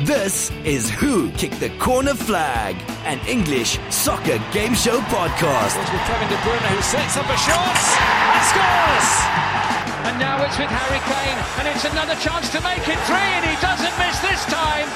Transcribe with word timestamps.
This 0.00 0.50
is 0.64 0.88
Who 0.88 1.30
Kicked 1.32 1.60
the 1.60 1.68
Corner 1.76 2.14
Flag, 2.14 2.74
an 3.04 3.20
English 3.28 3.76
soccer 3.90 4.40
game 4.50 4.72
show 4.72 4.96
podcast. 5.12 5.76
It's 5.76 5.92
with 5.92 6.00
Kevin 6.08 6.28
De 6.32 6.40
Bruyne 6.40 6.72
who 6.72 6.80
sets 6.80 7.20
up 7.20 7.28
a 7.28 7.36
shot 7.36 7.76
and 7.76 8.42
scores! 8.48 9.10
And 10.08 10.16
now 10.16 10.40
it's 10.40 10.56
with 10.56 10.72
Harry 10.72 11.04
Kane, 11.04 11.36
and 11.60 11.68
it's 11.68 11.84
another 11.84 12.16
chance 12.16 12.48
to 12.48 12.64
make 12.64 12.80
it 12.88 12.96
three, 13.04 13.28
and 13.36 13.44
he 13.44 13.52
doesn't 13.60 13.92
miss 14.00 14.16
this 14.24 14.40
time. 14.48 14.88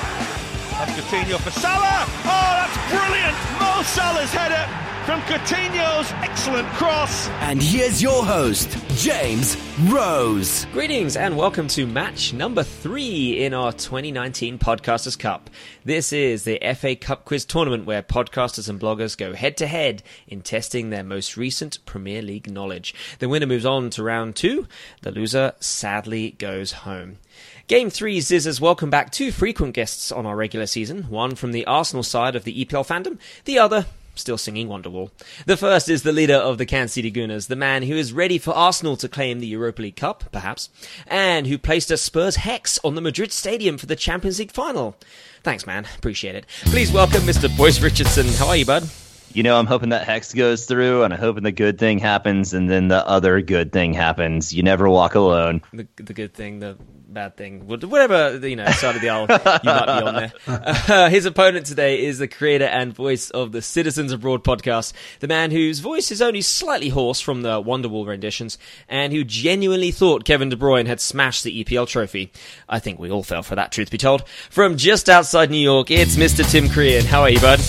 That's 0.80 0.96
Coutinho 0.96 1.36
for 1.36 1.52
Salah. 1.52 2.08
Oh, 2.24 2.64
that's 2.64 2.76
brilliant! 2.88 3.36
Mo 3.60 3.84
Salah's 3.84 4.32
header 4.32 4.64
from 5.04 5.20
Coutinho's 5.22 6.10
excellent 6.22 6.66
cross. 6.68 7.28
And 7.42 7.62
here's 7.62 8.00
your 8.00 8.24
host, 8.24 8.74
James 8.96 9.54
Rose. 9.82 10.64
Greetings 10.72 11.14
and 11.14 11.36
welcome 11.36 11.68
to 11.68 11.86
match 11.86 12.32
number 12.32 12.62
three 12.62 13.44
in 13.44 13.52
our 13.52 13.70
2019 13.70 14.58
Podcasters 14.58 15.18
Cup. 15.18 15.50
This 15.84 16.10
is 16.10 16.44
the 16.44 16.58
FA 16.74 16.96
Cup 16.96 17.26
quiz 17.26 17.44
tournament 17.44 17.84
where 17.84 18.02
podcasters 18.02 18.70
and 18.70 18.80
bloggers 18.80 19.14
go 19.14 19.34
head 19.34 19.58
to 19.58 19.66
head 19.66 20.02
in 20.26 20.40
testing 20.40 20.88
their 20.88 21.04
most 21.04 21.36
recent 21.36 21.84
Premier 21.84 22.22
League 22.22 22.50
knowledge. 22.50 22.94
The 23.18 23.28
winner 23.28 23.46
moves 23.46 23.66
on 23.66 23.90
to 23.90 24.02
round 24.02 24.36
two. 24.36 24.66
The 25.02 25.10
loser 25.10 25.52
sadly 25.60 26.30
goes 26.38 26.72
home. 26.72 27.18
Game 27.66 27.90
3 27.90 28.20
Zizzers 28.20 28.58
welcome 28.58 28.88
back 28.88 29.12
two 29.12 29.32
frequent 29.32 29.74
guests 29.74 30.10
on 30.10 30.24
our 30.24 30.34
regular 30.34 30.66
season, 30.66 31.10
one 31.10 31.34
from 31.34 31.52
the 31.52 31.66
Arsenal 31.66 32.02
side 32.02 32.36
of 32.36 32.44
the 32.44 32.64
EPL 32.64 32.86
fandom, 32.86 33.18
the 33.44 33.58
other 33.58 33.84
still 34.14 34.38
singing 34.38 34.68
Wonderwall. 34.68 35.10
The 35.46 35.56
first 35.56 35.88
is 35.88 36.02
the 36.02 36.12
leader 36.12 36.34
of 36.34 36.58
the 36.58 36.66
Kansas 36.66 36.94
City 36.94 37.10
Gooners, 37.10 37.48
the 37.48 37.56
man 37.56 37.82
who 37.82 37.94
is 37.94 38.12
ready 38.12 38.38
for 38.38 38.52
Arsenal 38.52 38.96
to 38.98 39.08
claim 39.08 39.40
the 39.40 39.46
Europa 39.46 39.82
League 39.82 39.96
Cup, 39.96 40.24
perhaps, 40.32 40.70
and 41.06 41.46
who 41.46 41.58
placed 41.58 41.90
a 41.90 41.96
Spurs 41.96 42.36
hex 42.36 42.78
on 42.84 42.94
the 42.94 43.00
Madrid 43.00 43.32
Stadium 43.32 43.78
for 43.78 43.86
the 43.86 43.96
Champions 43.96 44.38
League 44.38 44.52
final. 44.52 44.96
Thanks, 45.42 45.66
man. 45.66 45.86
Appreciate 45.96 46.34
it. 46.34 46.46
Please 46.64 46.92
welcome 46.92 47.22
Mr. 47.22 47.54
Boyce 47.56 47.80
Richardson. 47.80 48.26
How 48.38 48.48
are 48.48 48.56
you, 48.56 48.66
bud? 48.66 48.88
You 49.34 49.42
know, 49.42 49.58
I'm 49.58 49.66
hoping 49.66 49.88
that 49.90 50.04
hex 50.06 50.32
goes 50.32 50.64
through, 50.64 51.02
and 51.02 51.12
I'm 51.12 51.20
hoping 51.20 51.42
the 51.42 51.52
good 51.52 51.78
thing 51.78 51.98
happens, 51.98 52.54
and 52.54 52.70
then 52.70 52.88
the 52.88 53.06
other 53.06 53.40
good 53.40 53.72
thing 53.72 53.92
happens. 53.92 54.54
You 54.54 54.62
never 54.62 54.88
walk 54.88 55.16
alone. 55.16 55.60
The, 55.72 55.86
the 55.96 56.14
good 56.14 56.34
thing, 56.34 56.60
the 56.60 56.76
bad 57.14 57.36
thing, 57.36 57.66
whatever 57.66 58.36
you 58.46 58.56
know, 58.56 58.66
side 58.72 58.96
of 58.96 59.02
the 59.02 59.08
aisle 59.08 59.26
you 59.28 59.70
might 59.70 59.86
be 59.86 60.06
on 60.06 60.14
there. 60.14 60.32
Uh, 60.94 61.08
his 61.08 61.24
opponent 61.24 61.66
today 61.66 62.04
is 62.04 62.18
the 62.18 62.28
creator 62.28 62.64
and 62.64 62.94
voice 62.94 63.30
of 63.30 63.52
the 63.52 63.60
Cityzens 63.60 64.12
Abroad 64.12 64.44
podcast, 64.44 64.92
the 65.20 65.28
man 65.28 65.50
whose 65.50 65.78
voice 65.78 66.10
is 66.10 66.20
only 66.20 66.42
slightly 66.42 66.88
hoarse 66.90 67.20
from 67.20 67.42
the 67.42 67.62
Wonderwall 67.62 68.06
renditions, 68.06 68.58
and 68.88 69.12
who 69.12 69.24
genuinely 69.24 69.90
thought 69.90 70.24
Kevin 70.24 70.48
De 70.48 70.56
Bruyne 70.56 70.86
had 70.86 71.00
smashed 71.00 71.44
the 71.44 71.64
EPL 71.64 71.88
trophy. 71.88 72.32
I 72.68 72.78
think 72.78 72.98
we 72.98 73.10
all 73.10 73.22
fell 73.22 73.42
for 73.42 73.54
that, 73.54 73.72
truth 73.72 73.90
be 73.90 73.98
told. 73.98 74.28
From 74.50 74.76
just 74.76 75.08
outside 75.08 75.50
New 75.50 75.56
York, 75.56 75.90
it's 75.90 76.16
Mr. 76.16 76.48
Tim 76.48 76.68
Crean. 76.68 77.04
How 77.04 77.22
are 77.22 77.30
you, 77.30 77.40
bud? 77.40 77.60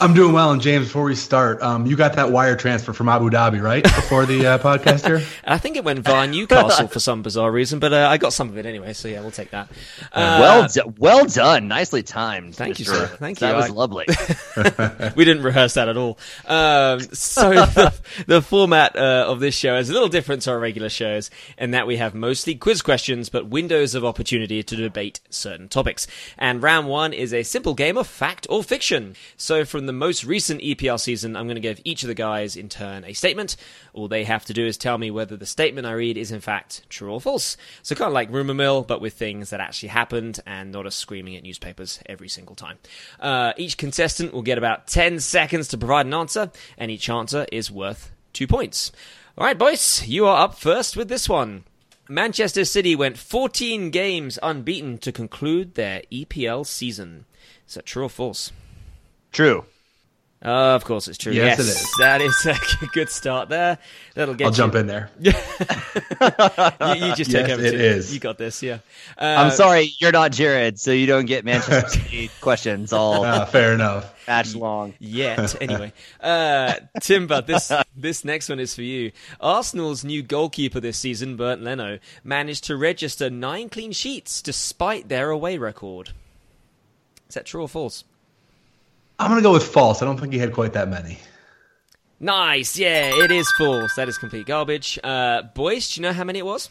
I'm 0.00 0.12
doing 0.12 0.32
well, 0.32 0.50
and 0.50 0.60
James. 0.60 0.86
Before 0.86 1.04
we 1.04 1.14
start, 1.14 1.62
um, 1.62 1.86
you 1.86 1.96
got 1.96 2.14
that 2.14 2.30
wire 2.30 2.56
transfer 2.56 2.92
from 2.92 3.08
Abu 3.08 3.30
Dhabi, 3.30 3.62
right? 3.62 3.82
Before 3.82 4.26
the 4.26 4.46
uh, 4.46 4.58
podcast 4.64 5.06
here, 5.06 5.22
I 5.44 5.56
think 5.58 5.76
it 5.76 5.84
went 5.84 6.00
via 6.00 6.26
Newcastle 6.26 6.88
for 6.88 6.98
some 7.00 7.22
bizarre 7.22 7.50
reason, 7.50 7.78
but 7.78 7.92
uh, 7.92 8.08
I 8.08 8.18
got 8.18 8.32
some 8.32 8.48
of 8.48 8.58
it 8.58 8.66
anyway. 8.66 8.92
So 8.92 9.08
yeah, 9.08 9.20
we'll 9.20 9.30
take 9.30 9.50
that. 9.52 9.70
Uh, 10.12 10.38
well, 10.40 10.68
do- 10.68 10.94
well 10.98 11.24
done, 11.26 11.68
nicely 11.68 12.02
timed. 12.02 12.56
Thank 12.56 12.80
you, 12.80 12.84
Mr. 12.84 12.88
sir. 12.88 13.06
Thank 13.06 13.40
you. 13.40 13.46
That 13.46 13.56
was 13.56 13.70
I- 13.70 13.72
lovely. 13.72 14.06
we 15.16 15.24
didn't 15.24 15.42
rehearse 15.44 15.74
that 15.74 15.88
at 15.88 15.96
all. 15.96 16.18
Um, 16.46 17.00
so 17.00 17.50
the, 17.54 17.94
the 18.26 18.42
format 18.42 18.96
uh, 18.96 19.26
of 19.28 19.40
this 19.40 19.54
show 19.54 19.76
is 19.76 19.90
a 19.90 19.92
little 19.92 20.08
different 20.08 20.42
to 20.42 20.50
our 20.50 20.58
regular 20.58 20.88
shows 20.88 21.30
in 21.56 21.70
that 21.70 21.86
we 21.86 21.96
have 21.98 22.14
mostly 22.14 22.54
quiz 22.56 22.82
questions, 22.82 23.28
but 23.28 23.46
windows 23.46 23.94
of 23.94 24.04
opportunity 24.04 24.62
to 24.62 24.76
debate 24.76 25.20
certain 25.30 25.68
topics. 25.68 26.06
And 26.36 26.62
round 26.62 26.88
one 26.88 27.12
is 27.12 27.32
a 27.32 27.42
simple 27.42 27.74
game 27.74 27.96
of 27.96 28.06
fact 28.06 28.46
or 28.50 28.62
fiction. 28.62 29.14
So 29.36 29.64
from 29.64 29.83
the 29.86 29.92
most 29.92 30.24
recent 30.24 30.60
EPL 30.60 31.00
season, 31.00 31.36
I'm 31.36 31.46
going 31.46 31.56
to 31.56 31.60
give 31.60 31.80
each 31.84 32.02
of 32.02 32.08
the 32.08 32.14
guys 32.14 32.56
in 32.56 32.68
turn 32.68 33.04
a 33.04 33.12
statement. 33.12 33.56
All 33.92 34.08
they 34.08 34.24
have 34.24 34.44
to 34.46 34.52
do 34.52 34.66
is 34.66 34.76
tell 34.76 34.98
me 34.98 35.10
whether 35.10 35.36
the 35.36 35.46
statement 35.46 35.86
I 35.86 35.92
read 35.92 36.16
is 36.16 36.32
in 36.32 36.40
fact 36.40 36.88
true 36.88 37.12
or 37.12 37.20
false. 37.20 37.56
So 37.82 37.94
kind 37.94 38.08
of 38.08 38.14
like 38.14 38.30
rumor 38.30 38.54
mill, 38.54 38.82
but 38.82 39.00
with 39.00 39.14
things 39.14 39.50
that 39.50 39.60
actually 39.60 39.90
happened 39.90 40.40
and 40.46 40.72
not 40.72 40.86
us 40.86 40.96
screaming 40.96 41.36
at 41.36 41.42
newspapers 41.42 42.00
every 42.06 42.28
single 42.28 42.54
time. 42.54 42.78
Uh, 43.20 43.52
each 43.56 43.76
contestant 43.76 44.32
will 44.32 44.42
get 44.42 44.58
about 44.58 44.86
10 44.86 45.20
seconds 45.20 45.68
to 45.68 45.78
provide 45.78 46.06
an 46.06 46.14
answer, 46.14 46.50
and 46.78 46.90
each 46.90 47.08
answer 47.08 47.46
is 47.50 47.70
worth 47.70 48.10
two 48.32 48.46
points. 48.46 48.92
All 49.36 49.46
right, 49.46 49.58
boys, 49.58 50.06
you 50.06 50.26
are 50.26 50.44
up 50.44 50.54
first 50.54 50.96
with 50.96 51.08
this 51.08 51.28
one. 51.28 51.64
Manchester 52.08 52.66
City 52.66 52.94
went 52.94 53.16
14 53.16 53.90
games 53.90 54.38
unbeaten 54.42 54.98
to 54.98 55.10
conclude 55.10 55.74
their 55.74 56.02
EPL 56.12 56.66
season. 56.66 57.24
Is 57.66 57.74
that 57.74 57.86
true 57.86 58.04
or 58.04 58.10
false? 58.10 58.52
True. 59.32 59.64
Uh, 60.44 60.74
of 60.74 60.84
course, 60.84 61.08
it's 61.08 61.16
true. 61.16 61.32
Yes, 61.32 61.58
Yes, 61.58 61.66
it 61.66 61.70
is. 61.70 61.90
That 62.00 62.20
is 62.20 62.46
a 62.82 62.86
good 62.92 63.08
start 63.08 63.48
there. 63.48 63.78
That'll 64.14 64.34
get 64.34 64.44
I'll 64.44 64.50
you. 64.52 64.56
jump 64.56 64.74
in 64.74 64.86
there. 64.86 65.10
You, 65.24 67.06
you 67.06 67.14
just 67.14 67.30
take 67.30 67.48
Yes, 67.48 67.50
over. 67.58 67.62
it 67.64 67.70
Tim. 67.72 67.80
is. 67.80 68.12
You 68.14 68.20
got 68.20 68.36
this. 68.38 68.62
Yeah. 68.62 68.78
I'm 69.18 69.48
Uh, 69.48 69.50
sorry, 69.50 69.92
you're 69.98 70.12
not 70.12 70.32
Jared, 70.32 70.78
so 70.78 70.90
you 70.92 71.06
don't 71.06 71.26
get 71.26 71.44
Manchester 71.46 71.88
City 71.88 72.30
questions 72.40 72.92
all 72.92 73.24
Uh, 73.24 73.46
fair 73.46 73.72
enough. 73.74 74.12
match 74.26 74.54
long. 74.54 74.94
yet. 74.98 75.60
Anyway, 75.62 75.92
uh, 76.20 76.74
Timber, 77.00 77.40
this 77.42 77.72
this 77.96 78.24
next 78.24 78.48
one 78.48 78.60
is 78.60 78.74
for 78.74 78.82
you. 78.82 79.12
Arsenal's 79.40 80.04
new 80.04 80.22
goalkeeper 80.22 80.80
this 80.80 80.98
season, 80.98 81.36
Bernd 81.36 81.62
Leno, 81.64 81.98
managed 82.22 82.64
to 82.64 82.76
register 82.76 83.30
nine 83.30 83.68
clean 83.68 83.92
sheets 83.92 84.42
despite 84.42 85.08
their 85.08 85.30
away 85.30 85.58
record. 85.58 86.10
Is 87.28 87.34
that 87.34 87.46
true 87.46 87.62
or 87.62 87.68
false? 87.68 88.04
I'm 89.18 89.30
gonna 89.30 89.42
go 89.42 89.52
with 89.52 89.64
false. 89.64 90.02
I 90.02 90.04
don't 90.04 90.18
think 90.18 90.32
he 90.32 90.38
had 90.38 90.52
quite 90.52 90.72
that 90.72 90.88
many. 90.88 91.18
Nice. 92.20 92.78
Yeah, 92.78 93.10
it 93.14 93.30
is 93.30 93.50
false. 93.58 93.94
That 93.96 94.08
is 94.08 94.18
complete 94.18 94.46
garbage. 94.46 94.98
Uh, 95.02 95.42
Boyce, 95.42 95.94
do 95.94 96.00
you 96.00 96.02
know 96.02 96.12
how 96.12 96.24
many 96.24 96.38
it 96.38 96.46
was? 96.46 96.70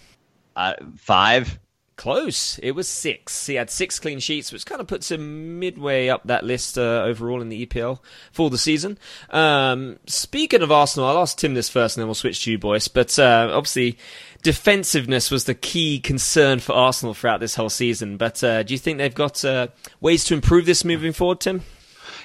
Uh, 0.56 0.74
five. 0.98 1.60
Close. 1.96 2.58
It 2.64 2.72
was 2.72 2.88
six. 2.88 3.46
He 3.46 3.54
had 3.54 3.70
six 3.70 4.00
clean 4.00 4.20
sheets, 4.20 4.52
which 4.52 4.66
kind 4.66 4.82
of 4.82 4.88
puts 4.88 5.12
him 5.12 5.60
midway 5.60 6.08
up 6.08 6.24
that 6.26 6.44
list 6.44 6.76
uh, 6.76 7.04
overall 7.04 7.40
in 7.40 7.50
the 7.50 7.68
EPL 7.68 8.00
for 8.32 8.50
the 8.50 8.58
season. 8.58 8.98
Um, 9.30 10.00
speaking 10.08 10.64
of 10.64 10.72
Arsenal, 10.72 11.08
I'll 11.08 11.20
ask 11.20 11.38
Tim 11.38 11.54
this 11.54 11.70
first, 11.70 11.96
and 11.96 12.02
then 12.02 12.08
we'll 12.08 12.16
switch 12.16 12.44
to 12.46 12.52
you, 12.52 12.58
boys. 12.58 12.88
But 12.88 13.20
uh, 13.20 13.52
obviously, 13.54 14.00
defensiveness 14.42 15.30
was 15.30 15.44
the 15.46 15.54
key 15.54 16.00
concern 16.00 16.60
for 16.60 16.74
Arsenal 16.74 17.14
throughout 17.14 17.40
this 17.40 17.56
whole 17.56 17.70
season. 17.70 18.18
But 18.18 18.44
uh, 18.44 18.64
do 18.64 18.74
you 18.74 18.80
think 18.80 18.98
they've 18.98 19.14
got 19.14 19.46
uh, 19.46 19.68
ways 20.02 20.24
to 20.26 20.34
improve 20.34 20.66
this 20.66 20.84
moving 20.84 21.14
forward, 21.14 21.42
Tim? 21.42 21.62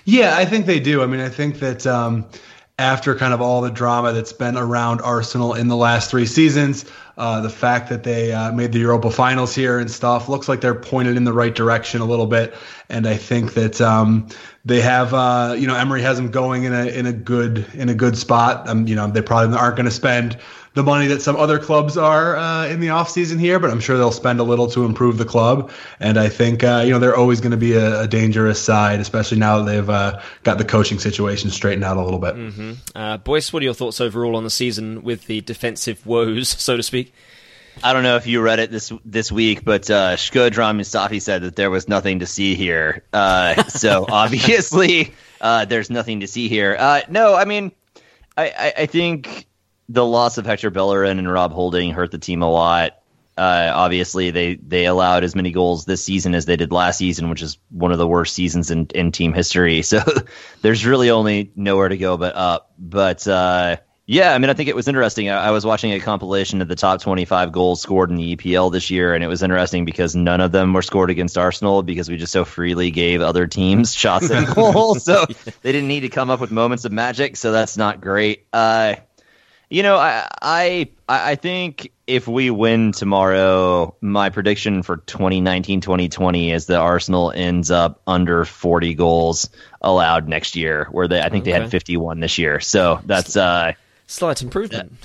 Yeah, 0.04 0.36
I 0.36 0.44
think 0.44 0.66
they 0.66 0.81
do. 0.81 1.03
I 1.03 1.06
mean, 1.06 1.20
I 1.20 1.28
think 1.28 1.59
that 1.60 1.86
um, 1.86 2.26
after 2.78 3.14
kind 3.14 3.34
of 3.34 3.41
all 3.41 3.60
the 3.60 3.70
drama 3.70 4.12
that's 4.12 4.32
been 4.32 4.56
around 4.56 5.00
Arsenal 5.00 5.54
in 5.54 5.69
the 5.69 5.76
last 5.76 6.10
three 6.10 6.26
seasons, 6.26 6.84
uh, 7.16 7.41
the 7.41 7.50
fact 7.50 7.88
that 7.88 8.04
they 8.04 8.32
uh, 8.32 8.53
made 8.53 8.72
the 8.72 8.78
Europa 8.78 9.10
Finals 9.10 9.53
here 9.54 9.81
and 9.81 9.91
stuff 9.91 10.28
looks 10.28 10.48
like 10.48 10.60
they're 10.60 10.75
pointed 10.75 11.16
in 11.16 11.25
the 11.25 11.32
right 11.32 11.54
direction 11.54 12.00
a 12.00 12.04
little 12.04 12.26
bit. 12.26 12.54
And 12.88 13.06
I 13.06 13.16
think 13.16 13.54
that 13.54 13.81
um, 13.81 14.28
they 14.64 14.81
have, 14.81 15.12
uh, 15.12 15.56
you 15.58 15.66
know, 15.66 15.75
Emery 15.75 16.03
has 16.03 16.16
them 16.16 16.31
going 16.31 16.64
in 16.64 16.72
a 16.72 16.87
in 16.87 17.06
a 17.06 17.12
good 17.12 17.66
in 17.75 17.88
a 17.88 17.94
good 17.94 18.16
spot. 18.16 18.69
Um, 18.69 18.87
you 18.87 18.94
know, 18.94 19.08
they 19.08 19.22
probably 19.22 19.56
aren't 19.56 19.76
going 19.76 19.87
to 19.87 19.91
spend 19.91 20.38
the 20.78 20.84
money 20.84 21.08
that 21.08 21.20
some 21.20 21.34
other 21.34 21.58
clubs 21.58 21.96
are 21.96 22.36
uh, 22.36 22.68
in 22.68 22.78
the 22.78 22.86
offseason 22.86 23.38
here, 23.40 23.58
but 23.58 23.68
I'm 23.68 23.80
sure 23.80 23.98
they'll 23.98 24.12
spend 24.12 24.38
a 24.38 24.44
little 24.44 24.68
to 24.68 24.84
improve 24.84 25.18
the 25.18 25.24
club. 25.24 25.72
And 25.98 26.16
I 26.16 26.28
think, 26.28 26.62
uh, 26.62 26.82
you 26.86 26.92
know, 26.92 27.00
they're 27.00 27.16
always 27.16 27.40
going 27.40 27.50
to 27.50 27.56
be 27.56 27.74
a, 27.74 28.02
a 28.02 28.08
dangerous 28.08 28.62
side, 28.62 29.00
especially 29.00 29.38
now 29.38 29.58
that 29.58 29.70
they've 29.70 29.90
uh, 29.90 30.22
got 30.44 30.58
the 30.58 30.64
coaching 30.64 31.00
situation 31.00 31.50
straightened 31.50 31.82
out 31.82 31.96
a 31.96 32.02
little 32.02 32.20
bit. 32.20 32.36
Uh, 32.94 33.16
Boyce, 33.18 33.52
what 33.52 33.60
are 33.62 33.64
your 33.64 33.74
thoughts 33.74 34.00
overall 34.00 34.36
on 34.36 34.44
the 34.44 34.50
season 34.50 35.02
with 35.02 35.26
the 35.26 35.40
defensive 35.40 36.06
woes, 36.06 36.48
so 36.48 36.76
to 36.76 36.82
speak? 36.82 37.12
I 37.82 37.92
don't 37.92 38.04
know 38.04 38.16
if 38.16 38.26
you 38.26 38.40
read 38.40 38.60
it 38.60 38.70
this 38.70 38.92
this 39.04 39.30
week, 39.30 39.64
but 39.64 39.90
uh, 39.90 40.16
Shkodran 40.16 40.80
Mustafi 40.80 41.20
said 41.20 41.42
that 41.42 41.56
there 41.56 41.70
was 41.70 41.88
nothing 41.88 42.20
to 42.20 42.26
see 42.26 42.54
here. 42.54 43.02
Uh, 43.12 43.62
so 43.69 44.06
obviously, 44.08 45.12
uh, 45.40 45.64
there's 45.64 45.90
nothing 45.90 46.20
to 46.20 46.28
see 46.28 46.48
here. 46.48 46.76
Uh, 46.78 47.00
no, 47.08 47.34
I 47.34 47.44
mean, 47.44 47.72
I, 48.36 48.48
I, 48.48 48.72
I 48.82 48.86
think 48.86 49.47
the 49.88 50.05
loss 50.05 50.38
of 50.38 50.46
Hector 50.46 50.70
Bellerin 50.70 51.19
and 51.19 51.31
Rob 51.31 51.52
Holding 51.52 51.93
hurt 51.93 52.11
the 52.11 52.19
team 52.19 52.43
a 52.43 52.50
lot. 52.50 52.99
Uh, 53.37 53.70
obviously, 53.73 54.31
they 54.32 54.56
they 54.56 54.87
allowed 54.87 55.23
as 55.23 55.37
many 55.37 55.52
goals 55.52 55.85
this 55.85 56.05
season 56.05 56.35
as 56.35 56.44
they 56.44 56.56
did 56.56 56.73
last 56.73 56.99
season, 56.99 57.31
which 57.31 57.40
is 57.40 57.56
one 57.70 57.93
of 57.93 57.99
the 57.99 58.06
worst 58.06 58.35
seasons 58.35 58.70
in, 58.70 58.87
in 58.94 59.12
team 59.12 59.32
history. 59.32 59.82
So 59.88 60.02
there's 60.61 60.85
really 60.85 61.11
only 61.11 61.52
nowhere 61.55 61.88
to 61.88 61.96
go 61.96 62.17
but 62.17 62.35
up. 62.35 62.73
But 62.79 63.26
uh, 63.29 63.76
yeah, 64.06 64.35
I 64.35 64.38
mean, 64.38 64.50
I 64.50 64.55
think 64.55 64.69
it 64.69 64.75
was 64.75 64.88
interesting. 64.88 65.29
I, 65.29 65.49
I 65.49 65.50
was 65.52 65.64
watching 65.64 65.93
a 65.93 66.00
compilation 66.00 66.61
of 66.62 66.67
the 66.69 66.75
top 66.75 67.00
25 67.00 67.52
goals 67.52 67.81
scored 67.81 68.11
in 68.11 68.17
the 68.17 68.34
EPL 68.34 68.73
this 68.73 68.91
year, 68.91 69.14
and 69.14 69.23
it 69.23 69.29
was 69.29 69.43
interesting 69.43 69.84
because 69.84 70.17
none 70.17 70.41
of 70.41 70.50
them 70.50 70.73
were 70.73 70.82
scored 70.82 71.11
against 71.11 71.38
Arsenal 71.38 71.82
because 71.82 72.08
we 72.08 72.17
just 72.17 72.32
so 72.32 72.44
freely 72.44 72.91
gave 72.91 73.20
other 73.20 73.46
teams 73.46 73.94
shots 73.94 74.31
at 74.31 74.52
goal. 74.55 74.96
so 74.96 75.26
they 75.62 75.73
didn't 75.73 75.88
need 75.88 76.00
to 76.00 76.08
come 76.08 76.29
up 76.29 76.41
with 76.41 76.50
moments 76.50 76.87
of 76.87 76.91
magic. 76.93 77.37
So 77.37 77.52
that's 77.52 77.76
not 77.76 78.00
great. 78.00 78.46
Uh, 78.52 78.96
you 79.70 79.82
know, 79.82 79.97
I 79.97 80.29
I 80.41 80.88
I 81.09 81.35
think 81.35 81.93
if 82.06 82.26
we 82.26 82.50
win 82.50 82.93
tomorrow, 82.93 83.94
my 84.00 84.31
prediction 84.31 84.82
for 84.82 84.97
2019-2020 84.97 86.55
is 86.55 86.67
that 86.67 86.81
Arsenal 86.81 87.31
ends 87.32 87.70
up 87.70 88.00
under 88.06 88.47
40 88.47 88.94
goals 88.94 89.50
allowed 89.82 90.26
next 90.26 90.56
year, 90.56 90.88
where 90.91 91.06
they 91.06 91.20
I 91.20 91.29
think 91.29 91.44
they 91.44 91.53
had 91.53 91.70
51 91.70 92.20
this 92.20 92.38
year. 92.38 92.61
So 92.61 93.00
that's 93.05 93.37
uh, 93.37 93.73
Slight 94.10 94.40
improvement. 94.40 94.99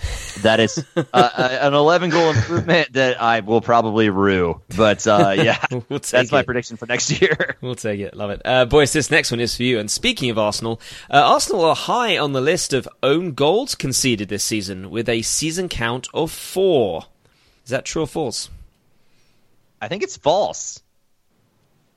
that 0.44 0.61
is 0.61 0.83
uh, 0.95 1.03
uh, 1.11 1.57
an 1.61 1.73
11 1.73 2.09
goal 2.09 2.29
improvement 2.29 2.94
that 2.94 3.21
I 3.21 3.41
will 3.41 3.59
probably 3.59 4.09
rue. 4.09 4.61
But 4.77 5.05
uh, 5.05 5.31
yeah, 5.38 5.61
We'll 5.69 6.00
that's 6.00 6.31
my 6.31 6.41
prediction 6.41 6.77
for 6.77 6.85
next 6.85 7.11
year. 7.21 7.57
We'll 7.59 7.75
take 7.75 8.00
it. 8.00 8.15
Love 8.15 8.29
it. 8.29 8.41
Uh, 8.45 8.63
boys, 8.63 8.94
this 8.94 9.11
next 9.11 9.29
one 9.29 9.41
is 9.41 9.57
for 9.57 9.63
you. 9.63 9.77
And 9.77 9.91
speaking 9.91 10.29
of 10.29 10.39
Arsenal, 10.39 10.79
uh, 11.11 11.17
Arsenal 11.17 11.65
are 11.65 11.75
high 11.75 12.17
on 12.17 12.31
the 12.31 12.39
list 12.39 12.71
of 12.71 12.88
own 13.03 13.33
goals 13.33 13.75
conceded 13.75 14.29
this 14.29 14.45
season 14.45 14.89
with 14.89 15.09
a 15.09 15.21
season 15.21 15.67
count 15.67 16.07
of 16.13 16.31
four. 16.31 17.03
Is 17.65 17.71
that 17.71 17.83
true 17.83 18.03
or 18.03 18.07
false? 18.07 18.50
I 19.81 19.89
think 19.89 20.01
it's 20.01 20.15
false. 20.15 20.81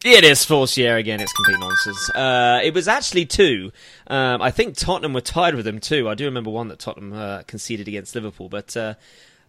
It 0.04 0.24
is 0.24 0.44
false. 0.44 0.76
Yeah, 0.76 0.96
again, 0.96 1.20
it's 1.20 1.32
complete 1.32 1.58
nonsense. 1.58 2.10
Uh, 2.10 2.60
it 2.62 2.74
was 2.74 2.86
actually 2.86 3.26
two. 3.26 3.72
Um, 4.06 4.42
I 4.42 4.50
think 4.50 4.76
Tottenham 4.76 5.14
were 5.14 5.20
tied 5.20 5.54
with 5.54 5.64
them 5.64 5.80
too. 5.80 6.08
I 6.08 6.14
do 6.14 6.26
remember 6.26 6.50
one 6.50 6.68
that 6.68 6.78
Tottenham 6.78 7.12
uh, 7.12 7.42
conceded 7.42 7.88
against 7.88 8.14
Liverpool, 8.14 8.48
but 8.48 8.76
uh, 8.76 8.94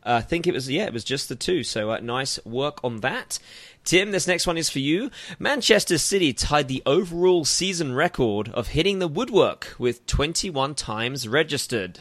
I 0.04 0.22
think 0.22 0.48
it 0.48 0.54
was 0.54 0.70
yeah, 0.70 0.86
it 0.86 0.94
was 0.94 1.04
just 1.04 1.30
the 1.30 1.36
two. 1.36 1.64
So 1.64 1.92
uh, 1.92 2.00
nice 2.00 2.44
work 2.46 2.80
on 2.84 3.02
that. 3.02 3.40
Tim, 3.84 4.12
this 4.12 4.28
next 4.28 4.48
one 4.48 4.58
is 4.58 4.70
for 4.70 4.80
you. 4.80 5.12
Manchester 5.40 5.98
City 5.98 6.34
tied 6.34 6.68
the 6.68 6.84
overall 6.86 7.46
season 7.46 7.94
record 7.94 8.50
of 8.50 8.70
hitting 8.70 9.00
the 9.00 9.08
woodwork 9.08 9.76
with 9.78 10.06
21 10.08 10.76
times 10.76 11.28
registered. 11.28 12.00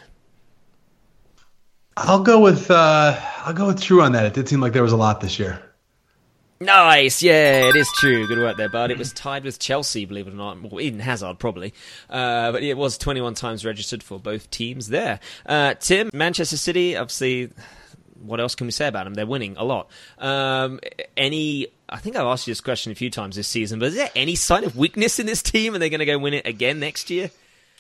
I'll 1.96 2.22
go 2.22 2.40
with 2.40 2.70
uh, 2.70 3.18
I'll 3.38 3.54
go 3.54 3.66
with 3.66 3.80
true 3.80 4.02
on 4.02 4.12
that. 4.12 4.26
It 4.26 4.34
did 4.34 4.48
seem 4.48 4.60
like 4.60 4.72
there 4.72 4.82
was 4.82 4.92
a 4.92 4.96
lot 4.96 5.20
this 5.20 5.38
year. 5.38 5.62
Nice, 6.58 7.22
yeah, 7.22 7.68
it 7.68 7.76
is 7.76 7.90
true. 7.92 8.26
Good 8.26 8.38
work 8.38 8.56
there, 8.56 8.70
bud. 8.70 8.90
It 8.90 8.96
was 8.96 9.12
tied 9.12 9.44
with 9.44 9.58
Chelsea, 9.58 10.06
believe 10.06 10.26
it 10.26 10.32
or 10.32 10.36
not. 10.36 10.62
Well, 10.62 10.80
Eden 10.80 11.00
Hazard, 11.00 11.38
probably. 11.38 11.74
Uh, 12.08 12.50
but 12.50 12.62
it 12.62 12.78
was 12.78 12.96
21 12.96 13.34
times 13.34 13.64
registered 13.64 14.02
for 14.02 14.18
both 14.18 14.50
teams 14.50 14.88
there. 14.88 15.20
Uh, 15.44 15.74
Tim, 15.74 16.08
Manchester 16.14 16.56
City, 16.56 16.96
obviously, 16.96 17.50
what 18.22 18.40
else 18.40 18.54
can 18.54 18.66
we 18.66 18.70
say 18.70 18.88
about 18.88 19.04
them? 19.04 19.12
They're 19.12 19.26
winning 19.26 19.56
a 19.58 19.64
lot. 19.64 19.90
Um, 20.18 20.80
any, 21.14 21.68
I 21.90 21.98
think 21.98 22.16
I've 22.16 22.26
asked 22.26 22.46
you 22.46 22.52
this 22.52 22.62
question 22.62 22.90
a 22.90 22.94
few 22.94 23.10
times 23.10 23.36
this 23.36 23.48
season, 23.48 23.78
but 23.78 23.88
is 23.88 23.96
there 23.96 24.10
any 24.16 24.34
sign 24.34 24.64
of 24.64 24.76
weakness 24.76 25.18
in 25.18 25.26
this 25.26 25.42
team 25.42 25.74
and 25.74 25.82
they're 25.82 25.90
going 25.90 26.00
to 26.00 26.06
go 26.06 26.18
win 26.18 26.32
it 26.32 26.46
again 26.46 26.80
next 26.80 27.10
year? 27.10 27.30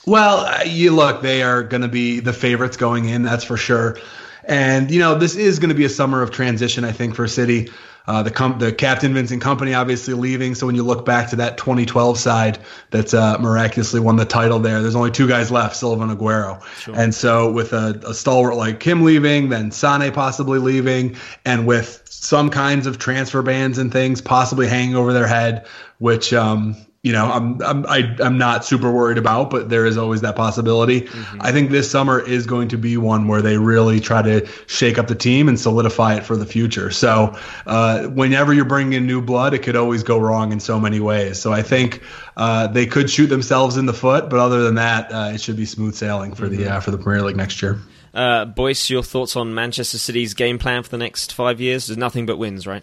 Well, 0.06 0.40
uh, 0.40 0.64
you 0.66 0.94
look, 0.94 1.22
they 1.22 1.42
are 1.42 1.62
going 1.62 1.80
to 1.80 1.88
be 1.88 2.20
the 2.20 2.34
favorites 2.34 2.76
going 2.76 3.08
in, 3.08 3.22
that's 3.22 3.42
for 3.42 3.56
sure. 3.56 3.98
And 4.44 4.90
you 4.90 5.00
know, 5.00 5.16
this 5.16 5.34
is 5.34 5.58
going 5.58 5.70
to 5.70 5.74
be 5.74 5.84
a 5.84 5.88
summer 5.88 6.22
of 6.22 6.30
transition, 6.30 6.84
I 6.84 6.92
think, 6.92 7.16
for 7.16 7.26
City. 7.26 7.70
Uh, 8.06 8.22
the 8.22 8.30
com- 8.30 8.58
the 8.58 8.72
captain 8.72 9.12
Vincent 9.14 9.42
Kompany 9.42 9.76
obviously 9.76 10.14
leaving, 10.14 10.54
so 10.54 10.66
when 10.66 10.74
you 10.76 10.82
look 10.82 11.04
back 11.04 11.30
to 11.30 11.36
that 11.36 11.58
2012 11.58 12.18
side 12.18 12.58
that 12.90 13.12
uh, 13.12 13.38
miraculously 13.40 14.00
won 14.00 14.16
the 14.16 14.24
title 14.24 14.58
there, 14.58 14.80
there's 14.80 14.94
only 14.94 15.10
two 15.10 15.26
guys 15.26 15.50
left, 15.50 15.76
Silva 15.76 16.02
and 16.02 16.16
Aguero. 16.16 16.62
And 16.96 17.14
so 17.14 17.50
with 17.50 17.72
a, 17.72 18.00
a 18.06 18.14
stalwart 18.14 18.56
like 18.56 18.82
him 18.82 19.02
leaving, 19.04 19.48
then 19.48 19.70
Sane 19.70 20.12
possibly 20.12 20.58
leaving, 20.58 21.16
and 21.44 21.66
with 21.66 22.02
some 22.08 22.50
kinds 22.50 22.86
of 22.86 22.98
transfer 22.98 23.42
bans 23.42 23.78
and 23.78 23.92
things 23.92 24.20
possibly 24.20 24.66
hanging 24.66 24.94
over 24.94 25.12
their 25.12 25.26
head, 25.26 25.66
which 25.98 26.32
um, 26.32 26.76
you 27.06 27.12
know, 27.12 27.30
I'm 27.30 27.62
I'm 27.62 27.86
I, 27.86 28.16
I'm 28.18 28.36
not 28.36 28.64
super 28.64 28.90
worried 28.90 29.16
about, 29.16 29.48
but 29.48 29.68
there 29.68 29.86
is 29.86 29.96
always 29.96 30.22
that 30.22 30.34
possibility. 30.34 31.08
I 31.38 31.52
think 31.52 31.70
this 31.70 31.88
summer 31.88 32.18
is 32.18 32.46
going 32.46 32.66
to 32.70 32.76
be 32.76 32.96
one 32.96 33.28
where 33.28 33.40
they 33.42 33.58
really 33.58 34.00
try 34.00 34.22
to 34.22 34.44
shake 34.66 34.98
up 34.98 35.06
the 35.06 35.14
team 35.14 35.48
and 35.48 35.58
solidify 35.58 36.16
it 36.16 36.24
for 36.24 36.36
the 36.36 36.44
future. 36.44 36.90
So, 36.90 37.38
uh, 37.64 38.08
whenever 38.08 38.52
you're 38.52 38.64
bringing 38.64 38.94
in 38.94 39.06
new 39.06 39.22
blood, 39.22 39.54
it 39.54 39.60
could 39.60 39.76
always 39.76 40.02
go 40.02 40.18
wrong 40.18 40.50
in 40.50 40.58
so 40.58 40.80
many 40.80 40.98
ways. 40.98 41.38
So 41.38 41.52
I 41.52 41.62
think 41.62 42.02
uh, 42.36 42.66
they 42.66 42.86
could 42.86 43.08
shoot 43.08 43.28
themselves 43.28 43.76
in 43.76 43.86
the 43.86 43.94
foot, 43.94 44.28
but 44.28 44.40
other 44.40 44.64
than 44.64 44.74
that, 44.74 45.12
uh, 45.12 45.30
it 45.32 45.40
should 45.40 45.56
be 45.56 45.64
smooth 45.64 45.94
sailing 45.94 46.34
for 46.34 46.48
the 46.48 46.66
uh, 46.66 46.80
for 46.80 46.90
the 46.90 46.98
Premier 46.98 47.22
League 47.22 47.36
next 47.36 47.62
year. 47.62 47.78
Uh, 48.12 48.46
Boyce, 48.46 48.90
your 48.90 49.04
thoughts 49.04 49.36
on 49.36 49.54
Manchester 49.54 49.98
City's 49.98 50.34
game 50.34 50.58
plan 50.58 50.82
for 50.82 50.88
the 50.88 50.98
next 50.98 51.32
five 51.34 51.60
years? 51.60 51.86
There's 51.86 51.98
nothing 51.98 52.26
but 52.26 52.36
wins, 52.36 52.66
right? 52.66 52.82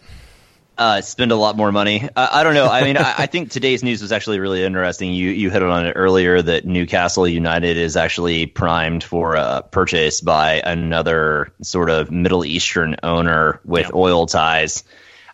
Uh, 0.77 1.01
spend 1.01 1.31
a 1.31 1.35
lot 1.35 1.55
more 1.55 1.71
money. 1.71 2.09
Uh, 2.15 2.27
I 2.31 2.43
don't 2.43 2.53
know. 2.53 2.67
I 2.67 2.83
mean, 2.83 2.97
I, 2.97 3.13
I 3.19 3.25
think 3.27 3.51
today's 3.51 3.83
news 3.83 4.01
was 4.01 4.11
actually 4.11 4.39
really 4.39 4.63
interesting. 4.63 5.13
You 5.13 5.29
you 5.29 5.49
hit 5.49 5.61
on 5.63 5.85
it 5.85 5.93
earlier 5.93 6.41
that 6.41 6.65
Newcastle 6.65 7.27
United 7.27 7.77
is 7.77 7.95
actually 7.95 8.45
primed 8.47 9.03
for 9.03 9.35
a 9.35 9.63
purchase 9.69 10.21
by 10.21 10.61
another 10.65 11.53
sort 11.61 11.89
of 11.89 12.11
Middle 12.11 12.43
Eastern 12.45 12.95
owner 13.03 13.59
with 13.63 13.85
Yeah. 13.87 13.91
oil 13.95 14.25
ties. 14.25 14.83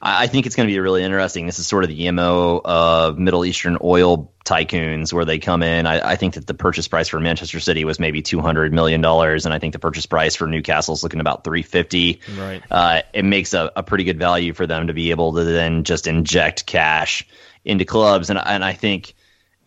I, 0.01 0.23
I 0.23 0.27
think 0.27 0.45
it's 0.45 0.55
going 0.55 0.67
to 0.67 0.73
be 0.73 0.79
really 0.79 1.03
interesting. 1.03 1.45
This 1.45 1.59
is 1.59 1.67
sort 1.67 1.83
of 1.83 1.89
the 1.89 2.11
mo 2.11 2.61
of 2.63 3.17
Middle 3.17 3.45
Eastern 3.45 3.77
oil 3.81 4.31
tycoons 4.45 5.13
where 5.13 5.25
they 5.25 5.37
come 5.37 5.61
in. 5.61 5.85
I, 5.85 6.11
I 6.11 6.15
think 6.15 6.33
that 6.33 6.47
the 6.47 6.53
purchase 6.53 6.87
price 6.87 7.07
for 7.07 7.19
Manchester 7.19 7.59
City 7.59 7.85
was 7.85 7.99
maybe 7.99 8.21
two 8.21 8.41
hundred 8.41 8.73
million 8.73 9.01
dollars, 9.01 9.45
and 9.45 9.53
I 9.53 9.59
think 9.59 9.73
the 9.73 9.79
purchase 9.79 10.05
price 10.05 10.35
for 10.35 10.47
Newcastle 10.47 10.93
is 10.93 11.03
looking 11.03 11.19
about 11.19 11.43
three 11.43 11.61
fifty 11.61 12.21
Right. 12.37 12.63
uh, 12.71 13.01
it 13.13 13.25
makes 13.25 13.53
a, 13.53 13.71
a 13.75 13.83
pretty 13.83 14.03
good 14.03 14.17
value 14.17 14.53
for 14.53 14.65
them 14.65 14.87
to 14.87 14.93
be 14.93 15.11
able 15.11 15.33
to 15.33 15.43
then 15.43 15.83
just 15.83 16.07
inject 16.07 16.65
cash 16.65 17.27
into 17.65 17.85
clubs. 17.85 18.29
And, 18.29 18.39
and 18.39 18.63
I 18.63 18.73
think, 18.73 19.13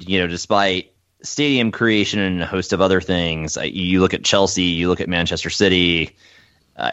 you 0.01 0.19
know, 0.19 0.27
despite 0.27 0.93
stadium 1.23 1.71
creation 1.71 2.19
and 2.19 2.43
a 2.43 2.47
host 2.47 2.73
of 2.73 2.81
other 2.81 3.01
things, 3.01 3.57
you 3.63 4.01
look 4.01 4.15
at 4.15 4.25
Chelsea, 4.25 4.63
you 4.63 4.89
look 4.89 5.01
at 5.01 5.09
Manchester 5.09 5.51
City. 5.51 6.17
Uh, 6.77 6.91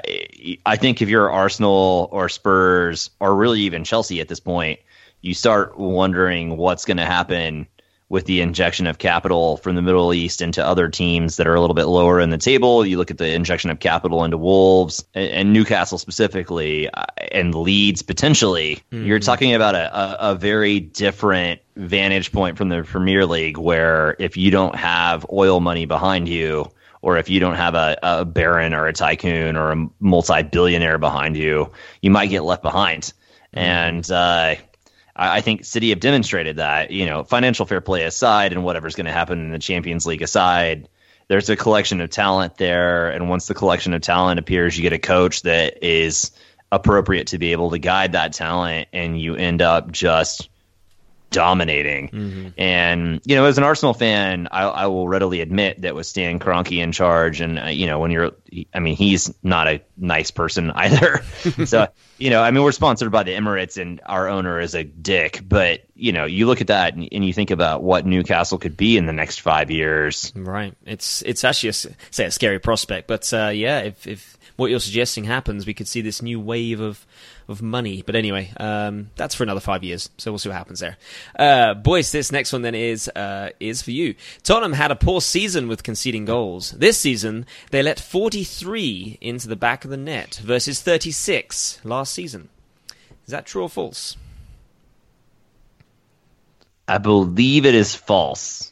I 0.65 0.75
think 0.75 1.01
if 1.01 1.09
you're 1.09 1.29
Arsenal 1.29 2.09
or 2.11 2.29
Spurs 2.29 3.09
or 3.19 3.35
really 3.35 3.61
even 3.61 3.83
Chelsea 3.83 4.19
at 4.21 4.27
this 4.27 4.39
point, 4.39 4.79
you 5.21 5.33
start 5.33 5.77
wondering 5.77 6.57
what's 6.57 6.85
going 6.85 6.97
to 6.97 7.05
happen 7.05 7.67
with 8.09 8.25
the 8.25 8.41
injection 8.41 8.87
of 8.87 8.97
capital 8.97 9.57
from 9.57 9.75
the 9.75 9.83
Middle 9.83 10.13
East 10.15 10.41
into 10.41 10.65
other 10.65 10.89
teams 10.89 11.37
that 11.37 11.47
are 11.47 11.53
a 11.53 11.61
little 11.61 11.75
bit 11.75 11.85
lower 11.85 12.19
in 12.19 12.31
the 12.31 12.39
table. 12.39 12.83
You 12.83 12.97
look 12.97 13.11
at 13.11 13.19
the 13.19 13.31
injection 13.31 13.69
of 13.69 13.79
capital 13.79 14.23
into 14.23 14.37
Wolves 14.37 15.05
and, 15.13 15.29
and 15.29 15.53
Newcastle 15.53 15.99
specifically, 15.99 16.89
uh, 16.89 17.03
and 17.31 17.53
Leeds 17.53 18.01
potentially. 18.01 18.81
You're 19.05 19.19
talking 19.19 19.53
about 19.53 19.75
a, 19.75 19.95
a, 19.95 20.31
a 20.31 20.35
very 20.35 20.79
different 20.79 21.61
vantage 21.75 22.31
point 22.31 22.57
from 22.57 22.69
the 22.69 22.81
Premier 22.81 23.27
League, 23.27 23.59
where 23.59 24.15
if 24.17 24.37
you 24.37 24.49
don't 24.49 24.75
have 24.75 25.25
oil 25.31 25.59
money 25.59 25.85
behind 25.85 26.27
you, 26.27 26.71
or 27.01 27.17
if 27.17 27.29
you 27.29 27.39
don't 27.39 27.55
have 27.55 27.75
a, 27.75 27.97
a 28.03 28.25
baron 28.25 28.73
or 28.73 28.87
a 28.87 28.93
tycoon 28.93 29.55
or 29.55 29.71
a 29.71 29.89
multi-billionaire 29.99 30.97
behind 30.97 31.37
you, 31.37 31.71
you 32.01 32.11
might 32.11 32.29
get 32.29 32.43
left 32.43 32.61
behind. 32.61 33.13
And 33.53 34.09
uh, 34.11 34.55
I 35.15 35.37
I 35.37 35.41
think 35.41 35.65
City 35.65 35.89
have 35.89 35.99
demonstrated 35.99 36.57
that, 36.57 36.91
you 36.91 37.05
know, 37.05 37.23
financial 37.23 37.65
fair 37.65 37.81
play 37.81 38.03
aside 38.03 38.53
and 38.53 38.63
whatever's 38.63 38.95
going 38.95 39.07
to 39.07 39.11
happen 39.11 39.39
in 39.39 39.51
the 39.51 39.59
Champions 39.59 40.05
League 40.05 40.21
aside, 40.21 40.87
there's 41.27 41.49
a 41.49 41.55
collection 41.55 42.01
of 42.01 42.09
talent 42.09 42.57
there. 42.57 43.09
And 43.09 43.29
once 43.29 43.47
the 43.47 43.53
collection 43.53 43.93
of 43.93 44.01
talent 44.01 44.39
appears, 44.39 44.77
you 44.77 44.83
get 44.83 44.93
a 44.93 44.99
coach 44.99 45.43
that 45.43 45.83
is 45.85 46.31
appropriate 46.71 47.27
to 47.27 47.37
be 47.37 47.51
able 47.51 47.71
to 47.71 47.79
guide 47.79 48.11
that 48.11 48.33
talent, 48.33 48.87
and 48.93 49.19
you 49.19 49.35
end 49.35 49.61
up 49.61 49.91
just 49.91 50.49
dominating. 51.31 52.53
And 52.57 53.21
you 53.25 53.35
know, 53.35 53.45
as 53.45 53.57
an 53.57 53.63
Arsenal 53.63 53.93
fan, 53.93 54.47
I, 54.51 54.63
I 54.63 54.87
will 54.87 55.07
readily 55.07 55.41
admit 55.41 55.81
that 55.81 55.95
with 55.95 56.05
Stan 56.05 56.39
Kroenke 56.39 56.81
in 56.81 56.91
charge, 56.91 57.41
and 57.41 57.59
uh, 57.59 57.65
you 57.65 57.85
know, 57.85 57.99
when 57.99 58.11
you're, 58.11 58.31
I 58.73 58.79
mean, 58.79 58.95
he's 58.95 59.33
not 59.43 59.67
a 59.67 59.81
nice 59.97 60.31
person 60.31 60.71
either. 60.75 61.23
so 61.65 61.87
you 62.17 62.29
know, 62.29 62.41
I 62.41 62.51
mean, 62.51 62.63
we're 62.63 62.71
sponsored 62.71 63.11
by 63.11 63.23
the 63.23 63.33
Emirates, 63.33 63.81
and 63.81 64.01
our 64.05 64.27
owner 64.27 64.59
is 64.59 64.75
a 64.75 64.83
dick. 64.83 65.41
But 65.47 65.81
you 65.95 66.11
know, 66.11 66.25
you 66.25 66.45
look 66.45 66.61
at 66.61 66.67
that 66.67 66.93
and, 66.93 67.07
and 67.11 67.25
you 67.25 67.33
think 67.33 67.51
about 67.51 67.83
what 67.83 68.05
Newcastle 68.05 68.57
could 68.57 68.77
be 68.77 68.97
in 68.97 69.05
the 69.05 69.13
next 69.13 69.41
five 69.41 69.71
years. 69.71 70.31
Right. 70.35 70.73
It's 70.85 71.21
it's 71.23 71.43
actually 71.43 71.69
a, 71.69 71.73
say 71.73 72.25
a 72.25 72.31
scary 72.31 72.59
prospect, 72.59 73.07
but 73.07 73.31
uh, 73.33 73.49
yeah, 73.49 73.79
if 73.79 74.07
if 74.07 74.37
what 74.55 74.69
you're 74.69 74.79
suggesting 74.79 75.23
happens, 75.23 75.65
we 75.65 75.73
could 75.73 75.87
see 75.87 76.01
this 76.01 76.21
new 76.21 76.39
wave 76.39 76.81
of 76.81 77.05
of 77.49 77.61
money. 77.61 78.01
But 78.01 78.15
anyway, 78.15 78.51
um, 78.57 79.09
that's 79.15 79.35
for 79.35 79.43
another 79.43 79.59
five 79.59 79.83
years, 79.83 80.09
so 80.17 80.31
we'll 80.31 80.39
see 80.39 80.49
what 80.49 80.57
happens 80.57 80.79
there. 80.79 80.97
Uh, 81.37 81.73
boys, 81.73 82.11
this 82.11 82.31
next 82.31 82.53
one 82.53 82.61
then 82.61 82.75
is 82.75 83.09
uh, 83.09 83.49
is 83.59 83.81
for 83.81 83.91
you. 83.91 84.15
Tottenham 84.43 84.73
had 84.73 84.91
a 84.91 84.95
poor 84.95 85.19
season 85.21 85.67
with 85.67 85.83
conceding 85.83 86.25
goals. 86.25 86.71
This 86.71 86.97
season, 86.97 87.45
they 87.71 87.83
let 87.83 87.99
43 87.99 89.17
into 89.19 89.47
the 89.47 89.55
back 89.55 89.83
of 89.83 89.91
the 89.91 89.97
net 89.97 90.39
versus 90.43 90.81
36 90.81 91.81
last 91.83 92.13
season. 92.13 92.49
Is 93.25 93.31
that 93.31 93.45
true 93.45 93.63
or 93.63 93.69
false? 93.69 94.15
I 96.87 96.97
believe 96.97 97.65
it 97.65 97.75
is 97.75 97.93
false. 97.93 98.71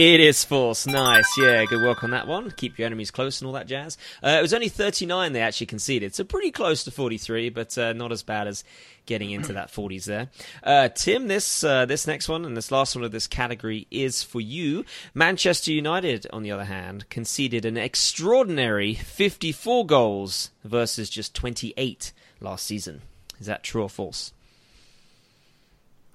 It 0.00 0.18
is 0.18 0.46
false. 0.46 0.86
Nice. 0.86 1.26
Yeah, 1.36 1.62
good 1.66 1.82
work 1.82 2.02
on 2.02 2.12
that 2.12 2.26
one. 2.26 2.50
Keep 2.52 2.78
your 2.78 2.86
enemies 2.86 3.10
close 3.10 3.42
and 3.42 3.46
all 3.46 3.52
that 3.52 3.66
jazz. 3.66 3.98
Uh, 4.24 4.36
it 4.38 4.40
was 4.40 4.54
only 4.54 4.70
39 4.70 5.34
they 5.34 5.42
actually 5.42 5.66
conceded, 5.66 6.14
so 6.14 6.24
pretty 6.24 6.50
close 6.50 6.84
to 6.84 6.90
43, 6.90 7.50
but 7.50 7.76
uh, 7.76 7.92
not 7.92 8.10
as 8.10 8.22
bad 8.22 8.48
as 8.48 8.64
getting 9.04 9.30
into 9.30 9.52
that 9.52 9.70
40s 9.70 10.06
there. 10.06 10.30
Uh, 10.62 10.88
Tim, 10.88 11.28
this 11.28 11.62
uh, 11.62 11.84
this 11.84 12.06
next 12.06 12.30
one 12.30 12.46
and 12.46 12.56
this 12.56 12.70
last 12.72 12.96
one 12.96 13.04
of 13.04 13.12
this 13.12 13.26
category 13.26 13.86
is 13.90 14.22
for 14.22 14.40
you. 14.40 14.86
Manchester 15.12 15.70
United, 15.70 16.26
on 16.32 16.44
the 16.44 16.50
other 16.50 16.64
hand, 16.64 17.10
conceded 17.10 17.66
an 17.66 17.76
extraordinary 17.76 18.94
54 18.94 19.84
goals 19.84 20.50
versus 20.64 21.10
just 21.10 21.34
28 21.34 22.14
last 22.40 22.64
season. 22.64 23.02
Is 23.38 23.44
that 23.48 23.62
true 23.62 23.82
or 23.82 23.90
false? 23.90 24.32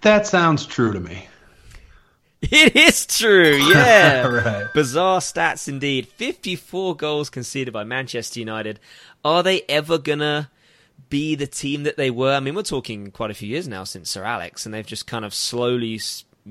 That 0.01 0.25
sounds 0.25 0.65
true 0.65 0.91
to 0.91 0.99
me. 0.99 1.27
It 2.51 2.75
is 2.75 3.05
true, 3.05 3.55
yeah. 3.57 4.27
Right. 4.27 4.73
Bizarre 4.73 5.19
stats 5.19 5.67
indeed. 5.67 6.07
54 6.07 6.95
goals 6.95 7.29
conceded 7.29 7.73
by 7.73 7.83
Manchester 7.83 8.39
United. 8.39 8.79
Are 9.23 9.41
they 9.43 9.61
ever 9.69 9.97
gonna 9.97 10.51
be 11.09 11.35
the 11.35 11.47
team 11.47 11.83
that 11.83 11.97
they 11.97 12.11
were? 12.11 12.33
I 12.33 12.39
mean, 12.39 12.55
we're 12.55 12.61
talking 12.63 13.11
quite 13.11 13.31
a 13.31 13.35
few 13.35 13.49
years 13.49 13.67
now 13.67 13.83
since 13.83 14.09
Sir 14.09 14.23
Alex, 14.23 14.65
and 14.65 14.73
they've 14.73 14.85
just 14.85 15.07
kind 15.07 15.25
of 15.25 15.33
slowly 15.33 15.99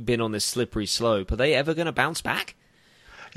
been 0.04 0.20
on 0.20 0.32
this 0.32 0.44
slippery 0.44 0.86
slope. 0.86 1.30
Are 1.32 1.36
they 1.36 1.54
ever 1.54 1.74
gonna 1.74 1.92
bounce 1.92 2.20
back? 2.20 2.56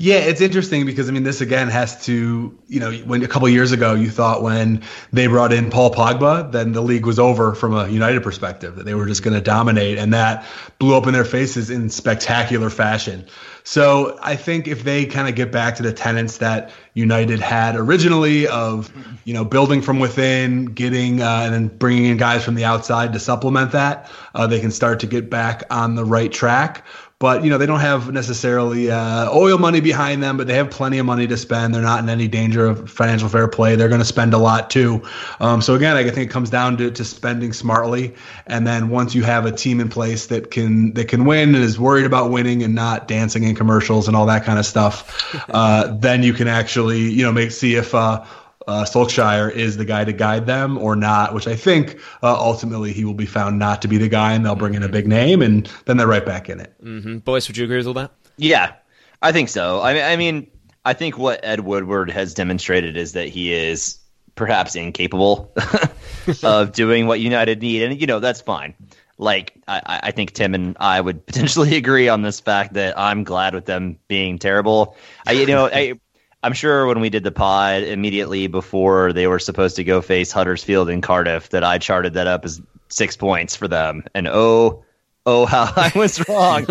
Yeah, 0.00 0.18
it's 0.18 0.40
interesting 0.40 0.86
because 0.86 1.08
I 1.08 1.12
mean, 1.12 1.24
this 1.24 1.40
again 1.40 1.66
has 1.68 2.04
to, 2.06 2.56
you 2.68 2.80
know, 2.80 2.92
when 2.92 3.24
a 3.24 3.28
couple 3.28 3.48
years 3.48 3.72
ago 3.72 3.94
you 3.94 4.10
thought 4.10 4.42
when 4.42 4.84
they 5.12 5.26
brought 5.26 5.52
in 5.52 5.70
Paul 5.70 5.92
Pogba, 5.92 6.52
then 6.52 6.70
the 6.70 6.80
league 6.80 7.04
was 7.04 7.18
over 7.18 7.52
from 7.52 7.74
a 7.74 7.88
United 7.88 8.22
perspective, 8.22 8.76
that 8.76 8.84
they 8.84 8.94
were 8.94 9.06
just 9.06 9.24
going 9.24 9.34
to 9.34 9.40
dominate, 9.40 9.98
and 9.98 10.14
that 10.14 10.46
blew 10.78 10.96
up 10.96 11.08
in 11.08 11.12
their 11.12 11.24
faces 11.24 11.68
in 11.68 11.90
spectacular 11.90 12.70
fashion. 12.70 13.26
So 13.68 14.18
I 14.22 14.34
think 14.34 14.66
if 14.66 14.84
they 14.84 15.04
kind 15.04 15.28
of 15.28 15.34
get 15.34 15.52
back 15.52 15.76
to 15.76 15.82
the 15.82 15.92
tenets 15.92 16.38
that 16.38 16.70
United 16.94 17.38
had 17.38 17.76
originally 17.76 18.46
of, 18.48 18.90
you 19.26 19.34
know, 19.34 19.44
building 19.44 19.82
from 19.82 19.98
within, 19.98 20.64
getting 20.64 21.20
uh, 21.20 21.42
and 21.42 21.52
then 21.52 21.68
bringing 21.76 22.06
in 22.06 22.16
guys 22.16 22.42
from 22.42 22.54
the 22.54 22.64
outside 22.64 23.12
to 23.12 23.18
supplement 23.18 23.72
that, 23.72 24.10
uh, 24.34 24.46
they 24.46 24.58
can 24.58 24.70
start 24.70 25.00
to 25.00 25.06
get 25.06 25.28
back 25.28 25.64
on 25.68 25.96
the 25.96 26.04
right 26.06 26.32
track 26.32 26.82
but 27.20 27.42
you 27.42 27.50
know 27.50 27.58
they 27.58 27.66
don't 27.66 27.80
have 27.80 28.12
necessarily 28.12 28.90
uh, 28.90 29.30
oil 29.32 29.58
money 29.58 29.80
behind 29.80 30.22
them, 30.22 30.36
but 30.36 30.46
they 30.46 30.54
have 30.54 30.70
plenty 30.70 30.98
of 30.98 31.06
money 31.06 31.26
to 31.26 31.36
spend. 31.36 31.74
They're 31.74 31.82
not 31.82 32.00
in 32.00 32.08
any 32.08 32.28
danger 32.28 32.66
of 32.66 32.88
financial 32.88 33.28
fair 33.28 33.48
play. 33.48 33.74
They're 33.74 33.88
going 33.88 34.00
to 34.00 34.04
spend 34.04 34.34
a 34.34 34.38
lot 34.38 34.70
too. 34.70 35.02
Um, 35.40 35.60
so 35.60 35.74
again, 35.74 35.96
I 35.96 36.04
think 36.04 36.30
it 36.30 36.32
comes 36.32 36.48
down 36.48 36.76
to, 36.76 36.90
to 36.90 37.04
spending 37.04 37.52
smartly, 37.52 38.14
and 38.46 38.66
then 38.66 38.88
once 38.88 39.14
you 39.14 39.24
have 39.24 39.46
a 39.46 39.52
team 39.52 39.80
in 39.80 39.88
place 39.88 40.26
that 40.26 40.52
can 40.52 40.92
that 40.94 41.08
can 41.08 41.24
win 41.24 41.54
and 41.54 41.64
is 41.64 41.78
worried 41.78 42.06
about 42.06 42.30
winning 42.30 42.62
and 42.62 42.74
not 42.74 43.08
dancing 43.08 43.42
in 43.42 43.56
commercials 43.58 44.08
and 44.08 44.16
all 44.16 44.24
that 44.26 44.44
kind 44.44 44.58
of 44.58 44.64
stuff, 44.64 45.46
uh, 45.50 45.94
then 45.98 46.22
you 46.22 46.32
can 46.32 46.48
actually 46.48 47.00
you 47.00 47.22
know 47.22 47.32
make 47.32 47.50
see 47.50 47.74
if. 47.74 47.94
Uh, 47.94 48.24
uh, 48.66 48.84
Solskjaer 48.84 49.50
is 49.50 49.78
the 49.78 49.86
guy 49.86 50.04
to 50.04 50.12
guide 50.12 50.44
them 50.44 50.76
or 50.76 50.94
not, 50.94 51.32
which 51.32 51.46
I 51.46 51.56
think 51.56 51.98
uh, 52.22 52.36
ultimately 52.38 52.92
he 52.92 53.02
will 53.02 53.14
be 53.14 53.24
found 53.24 53.58
not 53.58 53.80
to 53.80 53.88
be 53.88 53.96
the 53.96 54.10
guy, 54.10 54.34
and 54.34 54.44
they'll 54.44 54.56
bring 54.56 54.74
in 54.74 54.82
a 54.82 54.90
big 54.90 55.08
name, 55.08 55.40
and 55.40 55.66
then 55.86 55.96
they're 55.96 56.06
right 56.06 56.26
back 56.26 56.50
in 56.50 56.60
it. 56.60 56.74
Mm-hmm. 56.84 57.18
Boys, 57.18 57.48
would 57.48 57.56
you 57.56 57.64
agree 57.64 57.78
with 57.78 57.86
all 57.86 57.94
that? 57.94 58.10
Yeah, 58.36 58.74
I 59.22 59.32
think 59.32 59.48
so. 59.48 59.80
I 59.80 59.94
mean, 59.94 60.04
I 60.04 60.16
mean, 60.16 60.50
I 60.84 60.92
think 60.92 61.16
what 61.16 61.40
Ed 61.42 61.60
Woodward 61.60 62.10
has 62.10 62.34
demonstrated 62.34 62.98
is 62.98 63.12
that 63.12 63.28
he 63.28 63.54
is 63.54 63.98
perhaps 64.34 64.76
incapable 64.76 65.52
of 66.42 66.72
doing 66.72 67.06
what 67.06 67.20
United 67.20 67.60
need, 67.60 67.82
and 67.82 68.00
you 68.00 68.06
know 68.06 68.20
that's 68.20 68.40
fine. 68.40 68.74
Like 69.18 69.54
I, 69.66 70.00
I 70.04 70.10
think 70.12 70.32
Tim 70.32 70.54
and 70.54 70.76
I 70.80 71.00
would 71.00 71.26
potentially 71.26 71.76
agree 71.76 72.08
on 72.08 72.22
this 72.22 72.40
fact 72.40 72.74
that 72.74 72.98
I'm 72.98 73.24
glad 73.24 73.54
with 73.54 73.66
them 73.66 73.98
being 74.08 74.38
terrible. 74.38 74.96
I, 75.26 75.32
you 75.32 75.46
know, 75.46 75.66
I, 75.66 75.94
I'm 76.42 76.52
sure 76.52 76.86
when 76.86 77.00
we 77.00 77.10
did 77.10 77.24
the 77.24 77.32
pod 77.32 77.82
immediately 77.82 78.46
before 78.46 79.12
they 79.12 79.26
were 79.26 79.40
supposed 79.40 79.76
to 79.76 79.84
go 79.84 80.00
face 80.00 80.30
Huddersfield 80.30 80.88
and 80.88 81.02
Cardiff, 81.02 81.50
that 81.50 81.64
I 81.64 81.78
charted 81.78 82.14
that 82.14 82.28
up 82.28 82.44
as 82.44 82.62
six 82.88 83.16
points 83.16 83.56
for 83.56 83.68
them, 83.68 84.04
and 84.14 84.28
oh. 84.28 84.84
Oh, 85.26 85.44
how 85.44 85.64
I 85.76 85.92
was 85.94 86.26
wrong. 86.26 86.64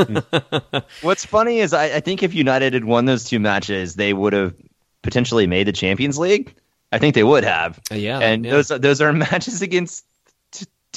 What's 1.02 1.24
funny 1.24 1.60
is 1.60 1.74
I, 1.74 1.98
I 1.98 2.00
think 2.00 2.24
if 2.24 2.34
United 2.34 2.74
had 2.74 2.86
won 2.86 3.06
those 3.06 3.26
two 3.26 3.40
matches, 3.40 3.94
they 3.94 4.14
would 4.14 4.34
have 4.34 4.56
potentially 5.04 5.46
made 5.46 5.68
the 5.68 5.74
Champions 5.74 6.18
League. 6.18 6.56
I 6.92 6.98
think 6.98 7.14
they 7.14 7.24
would 7.24 7.44
have. 7.44 7.80
Uh, 7.92 7.96
yeah, 7.96 8.20
and 8.20 8.46
yeah. 8.46 8.52
those 8.52 8.68
those 8.70 9.02
are 9.02 9.14
matches 9.14 9.62
against 9.62 10.06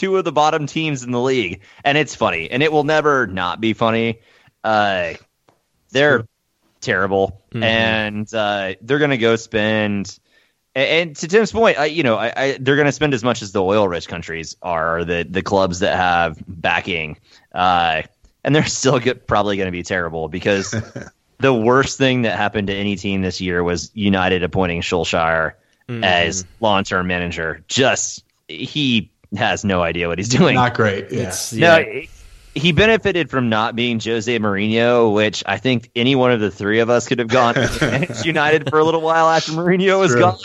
two 0.01 0.17
of 0.17 0.25
the 0.25 0.33
bottom 0.33 0.67
teams 0.67 1.03
in 1.05 1.11
the 1.11 1.21
league, 1.21 1.61
and 1.85 1.99
it's 1.99 2.15
funny, 2.15 2.51
and 2.51 2.63
it 2.63 2.73
will 2.73 2.85
never 2.85 3.27
not 3.27 3.61
be 3.61 3.75
funny. 3.75 4.19
Uh, 4.65 5.13
they're 5.91 6.25
terrible, 6.81 7.37
Mm-hmm. 7.51 7.63
and 7.65 8.35
uh, 8.35 8.75
they're 8.81 8.99
gonna 9.01 9.17
go 9.19 9.37
spend. 9.37 10.19
And, 10.73 11.17
to 11.17 11.27
Tim's 11.27 11.51
point, 11.51 11.79
I, 11.81 11.87
you 11.87 12.05
know, 12.05 12.15
I, 12.15 12.33
I, 12.37 12.59
they're 12.61 12.77
going 12.77 12.87
to 12.87 12.93
spend 12.93 13.13
as 13.13 13.25
much 13.25 13.43
as 13.43 13.51
the 13.51 13.61
oil-rich 13.61 14.07
countries 14.07 14.57
are, 14.63 15.05
the 15.05 15.27
the 15.29 15.43
clubs 15.43 15.81
that 15.81 15.97
have 15.97 16.39
backing, 16.47 17.19
uh, 17.53 18.03
and 18.45 18.55
they're 18.55 18.65
still 18.81 19.01
get, 19.01 19.27
probably 19.27 19.57
going 19.57 19.67
to 19.67 19.73
be 19.73 19.83
terrible 19.83 20.29
because 20.29 20.71
the 21.39 21.53
worst 21.53 21.99
thing 21.99 22.23
that 22.23 22.37
happened 22.37 22.69
to 22.69 22.73
any 22.75 22.95
team 22.95 23.21
this 23.21 23.41
year 23.41 23.65
was 23.65 23.91
United 23.95 24.45
appointing 24.45 24.83
Solskjaer 24.83 25.55
as 26.05 26.45
long-term 26.61 27.09
manager. 27.09 27.65
Just 27.67 28.23
he 28.47 29.10
has 29.37 29.65
no 29.65 29.83
idea 29.83 30.09
what 30.09 30.19
he's 30.19 30.29
doing. 30.29 30.55
Not 30.55 30.75
great. 30.75 31.11
Yeah. 31.11 31.29
It's, 31.29 31.53
No, 31.53 31.79
yeah. 31.79 32.03
he 32.55 32.73
benefited 32.73 33.31
from 33.31 33.49
not 33.49 33.77
being 33.77 34.01
Jose 34.01 34.39
Mourinho, 34.39 35.15
which 35.15 35.43
I 35.47 35.59
think 35.59 35.91
any 35.95 36.15
one 36.17 36.33
of 36.33 36.41
the 36.41 36.51
three 36.51 36.81
of 36.81 36.91
us 36.91 37.07
could 37.09 37.19
have 37.21 37.29
gone 37.29 37.55
to 37.79 38.23
United 38.25 38.69
for 38.71 38.79
a 38.79 38.85
little 38.85 39.01
while 39.03 39.29
after 39.29 39.53
Mourinho 39.53 40.01
was 40.01 40.13
True. 40.13 40.21
gone, 40.21 40.39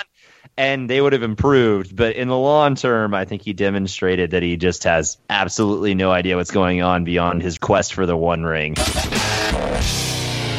and 0.58 0.90
they 0.90 1.02
would 1.02 1.14
have 1.14 1.24
improved. 1.24 1.96
But 1.96 2.16
in 2.16 2.28
the 2.28 2.38
long 2.38 2.76
term, 2.76 3.14
I 3.14 3.26
think 3.26 3.42
he 3.42 3.54
demonstrated 3.54 4.32
that 4.32 4.44
he 4.44 4.56
just 4.58 4.84
has 4.84 5.18
absolutely 5.30 5.96
no 5.96 6.12
idea 6.12 6.36
what's 6.36 6.52
going 6.52 6.82
on 6.82 7.04
beyond 7.06 7.42
his 7.42 7.58
quest 7.58 7.94
for 7.94 8.06
the 8.06 8.16
One 8.16 8.44
Ring. 8.44 8.76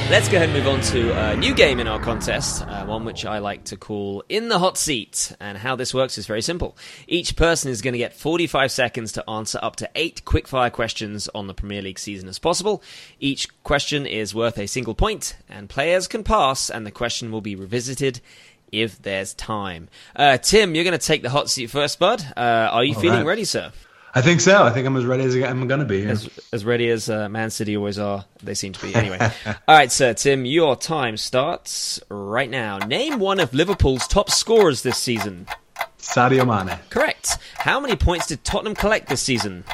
Let's 0.08 0.28
go 0.28 0.36
ahead 0.36 0.50
and 0.50 0.56
move 0.56 0.68
on 0.68 0.80
to 0.92 1.30
a 1.30 1.36
new 1.36 1.52
game 1.52 1.80
in 1.80 1.88
our 1.88 1.98
contest, 1.98 2.62
uh, 2.62 2.86
one 2.86 3.04
which 3.04 3.26
I 3.26 3.40
like 3.40 3.64
to 3.64 3.76
call 3.76 4.22
In 4.28 4.48
the 4.48 4.60
Hot 4.60 4.78
Seat. 4.78 5.34
And 5.40 5.58
how 5.58 5.74
this 5.74 5.92
works 5.92 6.16
is 6.16 6.28
very 6.28 6.42
simple. 6.42 6.76
Each 7.08 7.34
person 7.34 7.72
is 7.72 7.82
going 7.82 7.92
to 7.92 7.98
get 7.98 8.12
45 8.12 8.70
seconds 8.70 9.10
to 9.12 9.28
answer 9.28 9.58
up 9.60 9.74
to 9.76 9.90
eight 9.96 10.22
quickfire 10.24 10.70
questions 10.70 11.28
on 11.34 11.48
the 11.48 11.54
Premier 11.54 11.82
League 11.82 11.98
season 11.98 12.28
as 12.28 12.38
possible. 12.38 12.84
Each 13.18 13.48
question 13.64 14.06
is 14.06 14.32
worth 14.32 14.58
a 14.58 14.68
single 14.68 14.94
point, 14.94 15.36
and 15.48 15.68
players 15.68 16.06
can 16.06 16.22
pass, 16.22 16.70
and 16.70 16.86
the 16.86 16.92
question 16.92 17.32
will 17.32 17.40
be 17.40 17.56
revisited 17.56 18.20
if 18.70 19.02
there's 19.02 19.34
time. 19.34 19.88
Uh, 20.14 20.38
Tim, 20.38 20.76
you're 20.76 20.84
going 20.84 20.96
to 20.96 21.04
take 21.04 21.22
the 21.22 21.30
hot 21.30 21.50
seat 21.50 21.68
first, 21.68 21.98
bud. 21.98 22.24
Uh, 22.36 22.40
are 22.40 22.84
you 22.84 22.94
feeling 22.94 23.18
right. 23.18 23.26
ready, 23.26 23.44
sir? 23.44 23.72
I 24.16 24.22
think 24.22 24.40
so. 24.40 24.64
I 24.64 24.70
think 24.70 24.86
I'm 24.86 24.96
as 24.96 25.04
ready 25.04 25.24
as 25.24 25.36
I'm 25.36 25.68
going 25.68 25.80
to 25.80 25.84
be. 25.86 26.06
as, 26.06 26.30
as 26.50 26.64
ready 26.64 26.88
as 26.88 27.10
uh, 27.10 27.28
Man 27.28 27.50
City 27.50 27.76
always 27.76 27.98
are. 27.98 28.24
They 28.42 28.54
seem 28.54 28.72
to 28.72 28.80
be. 28.80 28.94
Anyway. 28.94 29.18
All 29.46 29.52
right, 29.68 29.92
sir, 29.92 30.14
Tim, 30.14 30.46
your 30.46 30.74
time 30.74 31.18
starts 31.18 32.00
right 32.08 32.48
now. 32.48 32.78
Name 32.78 33.18
one 33.18 33.40
of 33.40 33.52
Liverpool's 33.52 34.08
top 34.08 34.30
scorers 34.30 34.82
this 34.82 34.96
season. 34.96 35.46
Sadio 35.98 36.46
Mane. 36.46 36.78
Correct. 36.88 37.36
How 37.58 37.78
many 37.78 37.94
points 37.94 38.26
did 38.26 38.42
Tottenham 38.42 38.74
collect 38.74 39.10
this 39.10 39.20
season? 39.20 39.64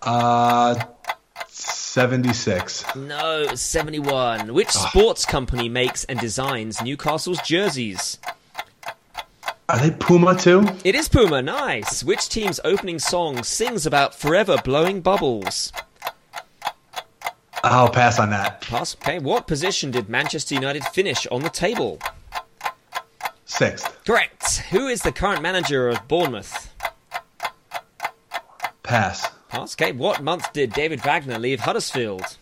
Uh, 0.00 0.80
76. 1.48 2.94
No, 2.94 3.52
71. 3.52 4.54
Which 4.54 4.70
sports 4.70 5.24
company 5.24 5.68
makes 5.68 6.04
and 6.04 6.20
designs 6.20 6.80
Newcastle's 6.80 7.42
jerseys? 7.42 8.20
Are 9.68 9.78
they 9.80 9.90
Puma 9.90 10.36
too? 10.36 10.64
It 10.84 10.94
is 10.94 11.08
Puma, 11.08 11.42
nice. 11.42 12.04
Which 12.04 12.28
team's 12.28 12.60
opening 12.64 13.00
song 13.00 13.42
sings 13.42 13.84
about 13.84 14.14
forever 14.14 14.58
blowing 14.64 15.00
bubbles? 15.00 15.72
I'll 17.64 17.90
pass 17.90 18.20
on 18.20 18.30
that. 18.30 18.60
Pass. 18.60 18.94
Okay, 18.96 19.18
what 19.18 19.48
position 19.48 19.90
did 19.90 20.08
Manchester 20.08 20.54
United 20.54 20.84
finish 20.84 21.26
on 21.28 21.42
the 21.42 21.50
table? 21.50 21.98
Sixth. 23.46 24.04
Correct. 24.04 24.58
Who 24.70 24.86
is 24.86 25.02
the 25.02 25.10
current 25.10 25.42
manager 25.42 25.88
of 25.88 26.06
Bournemouth? 26.06 26.72
Pass. 28.84 29.28
Pass. 29.48 29.74
Okay. 29.74 29.90
What 29.90 30.22
month 30.22 30.52
did 30.52 30.72
David 30.72 31.00
Wagner 31.00 31.38
leave 31.40 31.60
Huddersfield? 31.60 32.36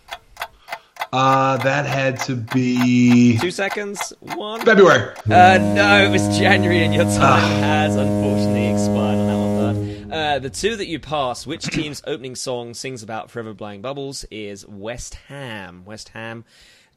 Uh, 1.14 1.56
that 1.58 1.86
had 1.86 2.18
to 2.18 2.34
be 2.34 3.38
Two 3.38 3.52
seconds. 3.52 4.12
One. 4.18 4.62
February. 4.64 5.14
Uh, 5.30 5.58
no, 5.58 6.04
it 6.04 6.10
was 6.10 6.22
January, 6.36 6.82
and 6.82 6.92
your 6.92 7.04
time 7.04 7.62
has 7.62 7.94
unfortunately 7.94 8.66
expired 8.66 9.18
on 9.20 9.26
that 9.28 9.80
one, 9.80 10.08
bud. 10.08 10.12
Uh, 10.12 10.38
the 10.40 10.50
two 10.50 10.74
that 10.74 10.88
you 10.88 10.98
pass, 10.98 11.46
which 11.46 11.66
team's 11.66 12.02
opening 12.08 12.34
song 12.34 12.74
sings 12.74 13.04
about 13.04 13.30
forever 13.30 13.54
blowing 13.54 13.80
bubbles, 13.80 14.24
is 14.32 14.66
West 14.66 15.14
Ham. 15.28 15.84
West 15.84 16.08
Ham. 16.08 16.44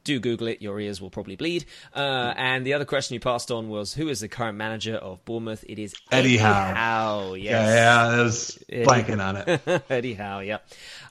Do 0.03 0.19
Google 0.19 0.47
it, 0.47 0.63
your 0.63 0.79
ears 0.79 1.00
will 1.00 1.12
probably 1.12 1.36
bleed. 1.36 1.65
Uh, 1.95 2.33
and 2.36 2.65
the 2.65 2.74
other 2.74 2.86
question 2.86 3.13
you 3.13 3.19
passed 3.19 3.51
on 3.51 3.69
was 3.69 3.93
who 3.93 4.09
is 4.09 4.21
the 4.21 4.27
current 4.27 4.57
manager 4.57 4.95
of 4.95 5.24
Bournemouth? 5.25 5.63
It 5.69 5.77
is 5.77 5.93
Eddie 6.12 6.38
Howe. 6.38 6.74
Howe, 6.74 7.33
yes. 7.36 7.51
Yeah, 7.51 7.75
yeah, 7.75 8.17
I 8.17 8.24
was 8.24 8.57
blanking 8.67 9.24
on 9.24 9.36
it. 9.36 9.83
Eddie 9.91 10.15
Howe, 10.15 10.39
yeah. 10.39 10.57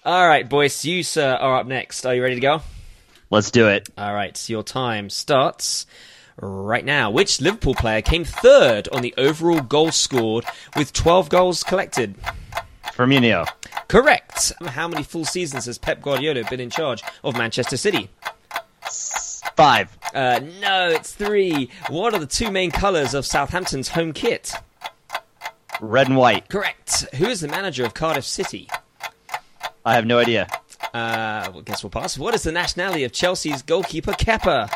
All 0.04 0.26
right, 0.26 0.48
boys, 0.48 0.84
you, 0.84 1.04
sir, 1.04 1.34
are 1.34 1.60
up 1.60 1.68
next. 1.68 2.04
Are 2.04 2.12
you 2.12 2.22
ready 2.22 2.34
to 2.34 2.40
go? 2.40 2.62
Let's 3.30 3.50
do 3.50 3.68
it. 3.68 3.88
All 3.98 4.14
right, 4.14 4.36
so 4.36 4.52
your 4.52 4.62
time 4.62 5.10
starts 5.10 5.86
right 6.40 6.84
now. 6.84 7.10
Which 7.10 7.40
Liverpool 7.40 7.74
player 7.74 8.02
came 8.02 8.24
third 8.24 8.88
on 8.88 9.02
the 9.02 9.14
overall 9.18 9.60
goals 9.60 9.96
scored 9.96 10.44
with 10.76 10.92
12 10.92 11.28
goals 11.28 11.62
collected? 11.64 12.14
Firmino. 12.92 13.46
Correct. 13.88 14.52
How 14.64 14.88
many 14.88 15.02
full 15.02 15.24
seasons 15.24 15.66
has 15.66 15.76
Pep 15.76 16.00
Guardiola 16.02 16.44
been 16.48 16.60
in 16.60 16.70
charge 16.70 17.02
of 17.24 17.36
Manchester 17.36 17.76
City? 17.76 18.08
Five. 19.56 19.96
Uh, 20.14 20.40
no, 20.60 20.90
it's 20.90 21.12
three. 21.12 21.70
What 21.88 22.14
are 22.14 22.20
the 22.20 22.26
two 22.26 22.50
main 22.50 22.70
colours 22.70 23.12
of 23.12 23.26
Southampton's 23.26 23.88
home 23.88 24.12
kit? 24.12 24.52
Red 25.80 26.08
and 26.08 26.16
white. 26.16 26.48
Correct. 26.48 27.06
Who 27.16 27.26
is 27.26 27.40
the 27.40 27.48
manager 27.48 27.84
of 27.84 27.92
Cardiff 27.92 28.24
City? 28.24 28.68
I 29.84 29.94
have 29.94 30.06
no 30.06 30.18
idea. 30.18 30.48
Uh, 30.94 31.50
well, 31.52 31.62
guess 31.62 31.82
we'll 31.82 31.90
pass. 31.90 32.18
What 32.18 32.34
is 32.34 32.42
the 32.42 32.52
nationality 32.52 33.04
of 33.04 33.12
Chelsea's 33.12 33.62
goalkeeper 33.62 34.12
Kepa? 34.12 34.70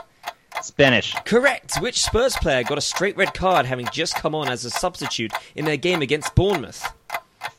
Spanish. 0.63 1.15
Correct. 1.25 1.77
Which 1.81 2.03
Spurs 2.03 2.37
player 2.37 2.63
got 2.65 2.79
a 2.79 2.83
straight 2.83 3.17
red 3.17 3.35
card 3.35 3.67
having 3.67 3.89
just 3.93 4.15
come 4.17 4.35
on 4.35 4.49
as 4.49 4.65
a 4.65 4.71
substitute 4.71 5.33
in 5.55 5.65
their 5.65 5.77
game 5.77 6.03
against 6.03 6.35
Bournemouth? 6.35 6.93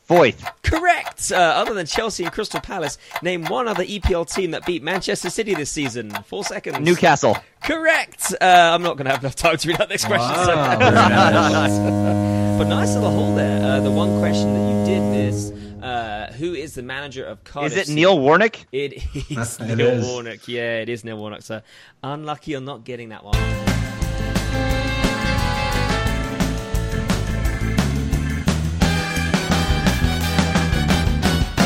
Foyth. 0.08 0.44
Correct. 0.62 1.32
Uh, 1.32 1.36
other 1.36 1.74
than 1.74 1.86
Chelsea 1.86 2.24
and 2.24 2.32
Crystal 2.32 2.60
Palace, 2.60 2.98
name 3.22 3.44
one 3.44 3.66
other 3.66 3.84
EPL 3.84 4.32
team 4.32 4.50
that 4.50 4.66
beat 4.66 4.82
Manchester 4.82 5.30
City 5.30 5.54
this 5.54 5.70
season. 5.70 6.10
Four 6.26 6.44
seconds. 6.44 6.80
Newcastle. 6.80 7.36
Correct. 7.62 8.34
Uh, 8.40 8.44
I'm 8.74 8.82
not 8.82 8.96
going 8.96 9.06
to 9.06 9.12
have 9.12 9.22
enough 9.22 9.36
time 9.36 9.56
to 9.56 9.68
read 9.68 9.80
out 9.80 9.88
the 9.88 9.98
question. 9.98 10.18
Wow, 10.18 10.78
very 10.78 10.90
nice. 10.92 11.78
but 12.58 12.64
nice 12.64 12.94
little 12.94 13.10
hole 13.10 13.34
there. 13.34 13.62
Uh, 13.64 13.80
the 13.80 13.90
one 13.90 14.18
question 14.18 14.52
that 14.54 14.70
you 14.70 14.84
did 14.84 15.28
is, 15.28 15.50
uh, 15.82 16.32
who 16.32 16.54
is 16.54 16.74
the 16.74 16.82
manager 16.82 17.24
of 17.24 17.42
Cardiff? 17.44 17.76
Is 17.76 17.88
it 17.88 17.92
Neil 17.92 18.18
Warnock? 18.18 18.56
It 18.72 18.92
is 19.30 19.60
It 19.60 19.76
Neil 19.76 19.80
is. 19.88 20.06
Warnock. 20.06 20.46
Yeah, 20.46 20.78
it 20.78 20.88
is 20.88 21.04
Neil 21.04 21.18
Warnock. 21.18 21.42
So 21.42 21.60
unlucky 22.02 22.54
on 22.54 22.64
not 22.64 22.84
getting 22.84 23.08
that 23.10 23.24
one. 23.24 23.34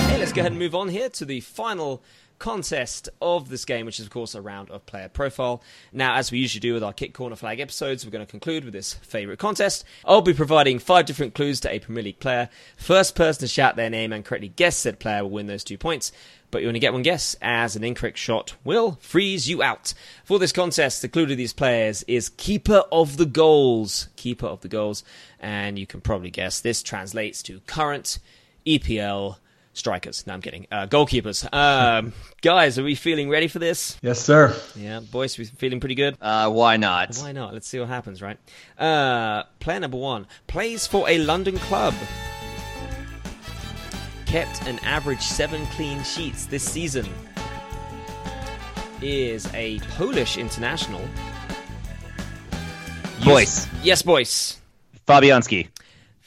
Okay, 0.07 0.19
let's 0.19 0.33
go 0.33 0.41
ahead 0.41 0.53
and 0.53 0.59
move 0.59 0.75
on 0.75 0.89
here 0.89 1.09
to 1.11 1.25
the 1.25 1.41
final 1.41 2.03
contest 2.39 3.09
of 3.21 3.49
this 3.49 3.65
game, 3.65 3.87
which 3.87 3.99
is, 3.99 4.07
of 4.07 4.13
course, 4.13 4.35
a 4.35 4.41
round 4.41 4.71
of 4.71 4.87
player 4.87 5.09
profile. 5.09 5.63
Now, 5.93 6.17
as 6.17 6.31
we 6.31 6.39
usually 6.39 6.61
do 6.61 6.75
with 6.75 6.83
our 6.83 6.93
Kick 6.93 7.15
Corner 7.15 7.37
Flag 7.37 7.61
episodes, 7.61 8.05
we're 8.05 8.13
going 8.13 8.25
to 8.25 8.31
conclude 8.31 8.65
with 8.65 8.73
this 8.73 8.95
favourite 8.95 9.39
contest. 9.39 9.85
I'll 10.05 10.23
be 10.23 10.35
providing 10.35 10.79
five 10.79 11.07
different 11.07 11.35
clues 11.35 11.61
to 11.61 11.71
a 11.71 11.79
Premier 11.79 12.03
League 12.03 12.21
player. 12.21 12.49
First 12.77 13.15
person 13.15 13.41
to 13.41 13.49
shout 13.49 13.77
their 13.77 13.91
name 13.91 14.13
and 14.13 14.25
correctly 14.25 14.49
guess 14.49 14.77
said 14.77 14.99
player 14.99 15.23
will 15.23 15.31
win 15.31 15.47
those 15.47 15.65
two 15.65 15.79
points. 15.79 16.13
But 16.51 16.63
you 16.63 16.69
only 16.69 16.81
get 16.81 16.93
one 16.93 17.03
guess, 17.03 17.37
as 17.43 17.75
an 17.75 17.85
incorrect 17.85 18.19
shot 18.19 18.55
will 18.65 18.99
freeze 19.01 19.49
you 19.49 19.63
out. 19.63 19.95
For 20.25 20.39
this 20.39 20.53
contest, 20.53 21.03
the 21.03 21.09
clue 21.09 21.27
to 21.27 21.35
these 21.35 21.53
players 21.53 22.05
is 22.05 22.29
keeper 22.29 22.85
of 22.93 23.17
the 23.17 23.27
goals. 23.27 24.09
Keeper 24.17 24.47
of 24.47 24.61
the 24.61 24.69
goals. 24.69 25.03
And 25.41 25.79
you 25.79 25.87
can 25.87 26.01
probably 26.01 26.31
guess 26.31 26.61
this 26.61 26.83
translates 26.83 27.43
to 27.45 27.61
current 27.67 28.19
EPL 28.67 29.37
strikers. 29.77 30.27
No, 30.27 30.33
I'm 30.35 30.41
kidding. 30.43 30.67
Uh, 30.71 30.87
goalkeepers. 30.87 31.47
Um, 31.53 32.13
guys, 32.43 32.79
are 32.79 32.83
we 32.85 32.95
feeling 32.95 33.29
ready 33.29 33.49
for 33.49 33.59
this? 33.59 33.99
Yes, 34.03 34.21
sir. 34.21 34.55
Yeah, 34.75 35.01
boys, 35.01 35.39
we 35.39 35.45
feeling 35.45 35.81
pretty 35.81 35.95
good? 35.95 36.17
Uh, 36.21 36.51
why 36.51 36.77
not? 36.77 37.17
Why 37.17 37.33
not? 37.33 37.53
Let's 37.53 37.69
see 37.69 37.79
what 37.79 37.89
happens, 37.89 38.23
right? 38.23 38.39
Uh, 38.79 39.45
player 39.61 39.81
number 39.81 39.99
one 39.99 40.27
plays 40.47 40.87
for 40.87 41.09
a 41.09 41.19
London 41.19 41.59
club. 41.59 41.95
Kept 44.27 44.67
an 44.67 44.79
average 44.81 45.23
seven 45.23 45.65
clean 45.67 46.03
sheets 46.03 46.47
this 46.47 46.65
season. 46.65 47.07
Is 49.03 49.47
a 49.55 49.79
Polish 49.97 50.39
international. 50.39 51.03
Boyce. 53.25 53.69
Yes, 53.83 54.03
boys. 54.03 54.59
Fabianski. 55.07 55.69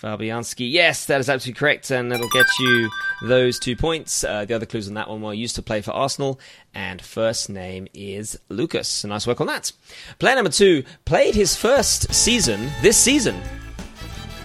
Fabianski. 0.01 0.72
Yes, 0.72 1.06
that 1.08 1.20
is 1.20 1.29
absolutely 1.29 1.60
correct, 1.60 1.91
and 1.91 2.12
that'll 2.12 2.29
get 2.29 2.46
you 2.60 2.89
those 3.22 3.60
two 3.60 3.75
points. 3.75 4.24
Uh, 4.24 4.46
the 4.46 4.53
other 4.53 4.65
clues 4.65 4.88
on 4.88 4.94
that 4.94 5.10
one 5.10 5.22
were 5.22 5.34
used 5.34 5.56
to 5.56 5.62
play 5.62 5.82
for 5.82 5.91
Arsenal, 5.91 6.39
and 6.74 7.01
first 7.01 7.50
name 7.50 7.88
is 7.94 8.39
Lucas. 8.48 9.03
Nice 9.03 9.27
work 9.27 9.41
on 9.41 9.48
that. 9.48 9.72
Player 10.18 10.36
number 10.36 10.51
two 10.51 10.84
played 11.03 11.36
his 11.36 11.56
first 11.56 12.13
season 12.13 12.70
this 12.82 12.98
season. 12.98 13.41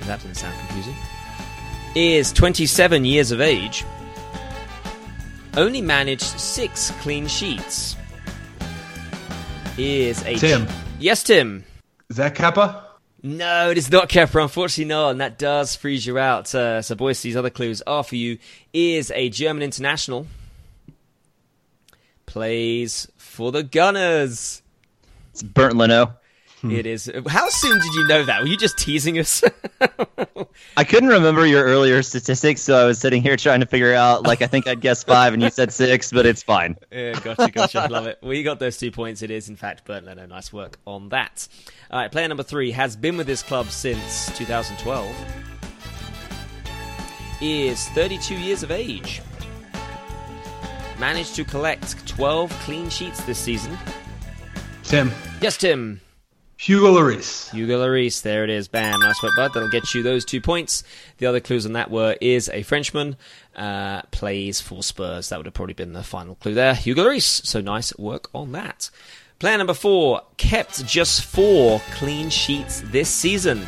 That 0.02 0.20
didn't 0.20 0.36
sound 0.36 0.58
confusing. 0.66 0.96
Is 1.94 2.32
27 2.32 3.04
years 3.04 3.30
of 3.30 3.40
age. 3.40 3.84
Only 5.56 5.80
managed 5.80 6.22
six 6.22 6.90
clean 7.00 7.28
sheets. 7.28 7.96
Is 9.78 10.20
a 10.24 10.34
Tim. 10.34 10.66
Yes, 10.98 11.22
Tim. 11.22 11.64
Is 12.10 12.16
that 12.16 12.34
Kepa? 12.34 12.83
No, 13.26 13.70
it 13.70 13.78
is 13.78 13.90
not 13.90 14.10
Kepler, 14.10 14.42
unfortunately 14.42 14.84
not, 14.84 15.12
and 15.12 15.20
that 15.22 15.38
does 15.38 15.74
freeze 15.74 16.04
you 16.04 16.18
out. 16.18 16.54
Uh, 16.54 16.82
so, 16.82 16.94
boys, 16.94 17.22
these 17.22 17.36
other 17.36 17.48
clues 17.48 17.80
are 17.86 18.04
for 18.04 18.16
you. 18.16 18.36
Is 18.74 19.10
a 19.12 19.30
German 19.30 19.62
international. 19.62 20.26
Plays 22.26 23.08
for 23.16 23.50
the 23.50 23.62
Gunners. 23.62 24.60
It's 25.32 25.42
Bernd 25.42 25.78
Leno. 25.78 26.16
Hmm. 26.64 26.70
It 26.70 26.86
is. 26.86 27.12
How 27.28 27.50
soon 27.50 27.78
did 27.78 27.92
you 27.92 28.06
know 28.08 28.24
that? 28.24 28.40
Were 28.40 28.46
you 28.48 28.56
just 28.56 28.78
teasing 28.78 29.18
us? 29.18 29.44
I 30.78 30.84
couldn't 30.84 31.10
remember 31.10 31.44
your 31.44 31.62
earlier 31.62 32.02
statistics, 32.02 32.62
so 32.62 32.74
I 32.74 32.86
was 32.86 32.98
sitting 32.98 33.20
here 33.20 33.36
trying 33.36 33.60
to 33.60 33.66
figure 33.66 33.92
out. 33.92 34.22
Like, 34.26 34.40
I 34.40 34.46
think 34.46 34.66
I'd 34.66 34.80
guessed 34.80 35.06
five, 35.06 35.34
and 35.34 35.42
you 35.42 35.50
said 35.50 35.74
six, 35.74 36.10
but 36.10 36.24
it's 36.24 36.42
fine. 36.42 36.78
yeah, 36.90 37.20
gotcha, 37.20 37.50
gotcha. 37.50 37.80
I 37.82 37.86
love 37.88 38.06
it. 38.06 38.18
We 38.22 38.42
got 38.42 38.60
those 38.60 38.78
two 38.78 38.90
points. 38.90 39.20
It 39.20 39.30
is, 39.30 39.50
in 39.50 39.56
fact, 39.56 39.84
Bernd 39.84 40.06
Leno. 40.06 40.24
Nice 40.24 40.54
work 40.54 40.78
on 40.86 41.10
that. 41.10 41.46
All 41.90 42.00
right, 42.00 42.10
player 42.10 42.28
number 42.28 42.42
three 42.42 42.70
has 42.70 42.96
been 42.96 43.18
with 43.18 43.26
this 43.26 43.42
club 43.42 43.66
since 43.68 44.34
2012. 44.38 45.14
Is 47.42 47.88
32 47.90 48.36
years 48.36 48.62
of 48.62 48.70
age. 48.70 49.20
Managed 50.98 51.34
to 51.36 51.44
collect 51.44 52.06
12 52.06 52.50
clean 52.60 52.88
sheets 52.88 53.22
this 53.24 53.38
season. 53.38 53.76
Tim. 54.82 55.12
Yes, 55.42 55.58
Tim. 55.58 56.00
Hugo 56.56 56.94
Lloris. 56.94 57.50
Hugo 57.52 57.84
Lloris, 57.84 58.22
there 58.22 58.44
it 58.44 58.50
is. 58.50 58.68
Bam, 58.68 59.00
nice 59.00 59.22
work, 59.22 59.32
bud. 59.36 59.52
That'll 59.52 59.68
get 59.68 59.92
you 59.92 60.02
those 60.02 60.24
two 60.24 60.40
points. 60.40 60.84
The 61.18 61.26
other 61.26 61.40
clues 61.40 61.66
on 61.66 61.72
that 61.72 61.90
were 61.90 62.16
is 62.20 62.48
a 62.48 62.62
Frenchman, 62.62 63.16
uh, 63.56 64.02
plays 64.12 64.60
for 64.60 64.82
Spurs. 64.82 65.28
That 65.28 65.38
would 65.38 65.46
have 65.46 65.54
probably 65.54 65.74
been 65.74 65.92
the 65.92 66.02
final 66.02 66.36
clue 66.36 66.54
there. 66.54 66.74
Hugo 66.74 67.04
Lloris. 67.04 67.44
So 67.44 67.60
nice 67.60 67.96
work 67.98 68.28
on 68.34 68.52
that. 68.52 68.90
Player 69.40 69.58
number 69.58 69.74
four 69.74 70.22
kept 70.36 70.86
just 70.86 71.24
four 71.24 71.80
clean 71.92 72.30
sheets 72.30 72.82
this 72.86 73.10
season. 73.10 73.66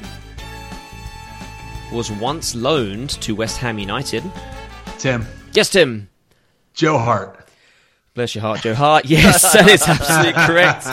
Was 1.92 2.11
once 2.11 2.55
loaned 2.55 3.11
to 3.22 3.35
West 3.35 3.59
Ham 3.59 3.79
United. 3.79 4.22
Tim. 4.99 5.27
Yes, 5.53 5.70
Tim. 5.70 6.09
Joe 6.72 6.99
Hart. 6.99 7.45
Bless 8.16 8.35
your 8.35 8.40
heart, 8.40 8.61
Joe 8.62 8.74
Hart. 8.74 9.05
Yes, 9.09 9.52
that 9.52 9.68
is 9.68 9.87
absolutely 9.87 10.33
correct. 10.46 10.87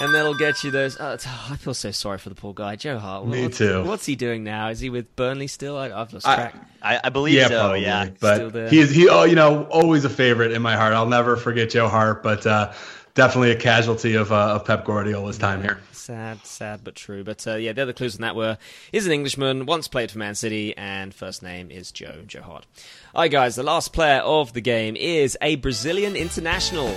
And 0.00 0.14
that'll 0.14 0.34
get 0.34 0.64
you 0.64 0.70
those. 0.70 0.96
Oh, 0.98 1.16
oh, 1.24 1.48
I 1.50 1.56
feel 1.56 1.74
so 1.74 1.90
sorry 1.90 2.16
for 2.16 2.30
the 2.30 2.34
poor 2.34 2.54
guy, 2.54 2.74
Joe 2.76 2.98
Hart. 2.98 3.26
Me 3.26 3.42
what's, 3.42 3.58
too. 3.58 3.84
What's 3.84 4.06
he 4.06 4.16
doing 4.16 4.44
now? 4.44 4.68
Is 4.68 4.80
he 4.80 4.88
with 4.88 5.14
Burnley 5.14 5.46
still? 5.46 5.76
I, 5.76 5.90
I've 5.92 6.10
lost 6.12 6.24
track. 6.24 6.54
I, 6.82 6.98
I 7.04 7.10
believe 7.10 7.34
Yeah, 7.34 7.48
so. 7.48 7.58
probably. 7.60 7.82
Yeah. 7.82 8.04
Still 8.04 8.14
But 8.18 8.52
there. 8.54 8.68
he's 8.70 8.90
he 8.90 9.10
oh 9.10 9.24
you 9.24 9.34
know 9.36 9.64
always 9.64 10.06
a 10.06 10.10
favorite 10.10 10.52
in 10.52 10.62
my 10.62 10.74
heart. 10.74 10.94
I'll 10.94 11.06
never 11.06 11.36
forget 11.36 11.68
Joe 11.68 11.86
Hart, 11.88 12.22
but 12.22 12.46
uh, 12.46 12.72
definitely 13.14 13.50
a 13.52 13.56
casualty 13.56 14.14
of 14.14 14.32
uh, 14.32 14.54
of 14.54 14.64
Pep 14.64 14.84
Guardiola's 14.84 15.38
time 15.38 15.62
here. 15.62 15.80
Sad, 15.92 16.44
sad, 16.44 16.80
but 16.82 16.94
true. 16.94 17.22
But 17.22 17.46
uh, 17.46 17.56
yeah, 17.56 17.72
the 17.72 17.82
other 17.82 17.92
clues 17.92 18.16
on 18.16 18.22
that 18.22 18.34
were 18.34 18.58
is 18.92 19.06
an 19.06 19.12
Englishman, 19.12 19.66
once 19.66 19.88
played 19.88 20.10
for 20.10 20.18
Man 20.18 20.34
City, 20.34 20.76
and 20.76 21.14
first 21.14 21.42
name 21.42 21.70
is 21.70 21.92
Joe, 21.92 22.22
Joe 22.26 22.42
Hart. 22.42 22.66
All 23.14 23.22
right, 23.22 23.30
guys, 23.30 23.54
the 23.56 23.62
last 23.62 23.92
player 23.92 24.20
of 24.20 24.52
the 24.52 24.60
game 24.60 24.96
is 24.96 25.36
a 25.40 25.56
Brazilian 25.56 26.16
international. 26.16 26.94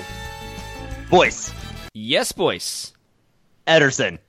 Boyce. 1.10 1.54
Yes, 1.94 2.32
boys. 2.32 2.94
Ederson. 3.68 4.20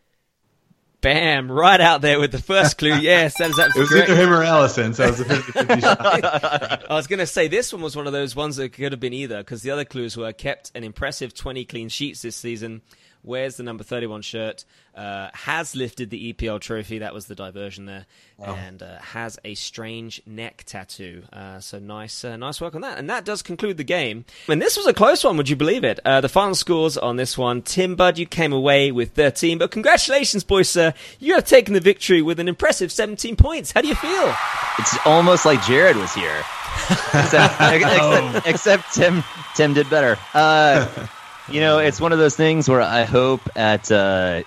Bam, 1.04 1.52
right 1.52 1.80
out 1.80 2.00
there 2.00 2.18
with 2.18 2.32
the 2.32 2.40
first 2.40 2.78
clue. 2.78 2.94
Yes, 2.94 3.36
that 3.38 3.50
is 3.50 3.58
It 3.58 3.58
was 3.58 3.66
absolutely 3.66 3.94
correct. 3.96 4.10
either 4.10 4.22
him 4.22 4.32
or 4.32 4.42
Alisson, 4.42 4.94
so 4.94 5.04
it 5.04 5.10
was 5.10 5.20
a 5.20 5.24
50-50 5.24 5.80
shot. 5.82 6.90
I 6.90 6.94
was 6.94 7.06
going 7.06 7.18
to 7.18 7.26
say 7.26 7.46
this 7.46 7.72
one 7.74 7.82
was 7.82 7.94
one 7.94 8.06
of 8.06 8.14
those 8.14 8.34
ones 8.34 8.56
that 8.56 8.70
could 8.72 8.92
have 8.92 9.00
been 9.00 9.12
either 9.12 9.38
because 9.38 9.60
the 9.62 9.70
other 9.70 9.84
clues 9.84 10.16
were 10.16 10.32
kept 10.32 10.72
an 10.74 10.82
impressive 10.82 11.34
20 11.34 11.66
clean 11.66 11.88
sheets 11.90 12.22
this 12.22 12.36
season. 12.36 12.80
Wears 13.24 13.56
the 13.56 13.62
number 13.62 13.82
31 13.82 14.22
shirt, 14.22 14.64
uh, 14.94 15.30
has 15.32 15.74
lifted 15.74 16.10
the 16.10 16.32
EPL 16.32 16.60
trophy, 16.60 16.98
that 16.98 17.14
was 17.14 17.26
the 17.26 17.34
diversion 17.34 17.86
there, 17.86 18.06
and 18.38 18.82
uh, 18.82 18.98
has 18.98 19.38
a 19.44 19.54
strange 19.54 20.20
neck 20.26 20.62
tattoo. 20.66 21.22
Uh, 21.32 21.58
so 21.58 21.78
nice, 21.78 22.24
uh, 22.24 22.36
nice 22.36 22.60
work 22.60 22.74
on 22.74 22.82
that. 22.82 22.98
And 22.98 23.08
that 23.08 23.24
does 23.24 23.42
conclude 23.42 23.78
the 23.78 23.84
game. 23.84 24.24
And 24.48 24.60
this 24.60 24.76
was 24.76 24.86
a 24.86 24.94
close 24.94 25.24
one, 25.24 25.36
would 25.38 25.48
you 25.48 25.56
believe 25.56 25.84
it? 25.84 26.00
Uh, 26.04 26.20
the 26.20 26.28
final 26.28 26.54
scores 26.54 26.96
on 26.98 27.16
this 27.16 27.38
one 27.38 27.62
Tim 27.62 27.96
Bud, 27.96 28.18
you 28.18 28.26
came 28.26 28.52
away 28.52 28.92
with 28.92 29.12
13, 29.12 29.58
but 29.58 29.70
congratulations, 29.70 30.44
boy, 30.44 30.62
sir. 30.62 30.92
You 31.18 31.34
have 31.34 31.44
taken 31.44 31.74
the 31.74 31.80
victory 31.80 32.22
with 32.22 32.38
an 32.38 32.48
impressive 32.48 32.92
17 32.92 33.36
points. 33.36 33.72
How 33.72 33.80
do 33.80 33.88
you 33.88 33.94
feel? 33.94 34.34
It's 34.78 34.98
almost 35.06 35.46
like 35.46 35.64
Jared 35.64 35.96
was 35.96 36.12
here. 36.14 36.44
except, 37.14 37.54
except, 37.60 38.46
except 38.46 38.94
Tim 38.94 39.24
Tim 39.54 39.74
did 39.74 39.88
better. 39.88 40.18
Uh, 40.34 40.86
You 41.48 41.60
know, 41.60 41.78
it's 41.78 42.00
one 42.00 42.12
of 42.12 42.18
those 42.18 42.34
things 42.34 42.68
where 42.68 42.80
I 42.80 43.04
hope 43.04 43.42
at 43.54 43.92
uh, 43.92 44.44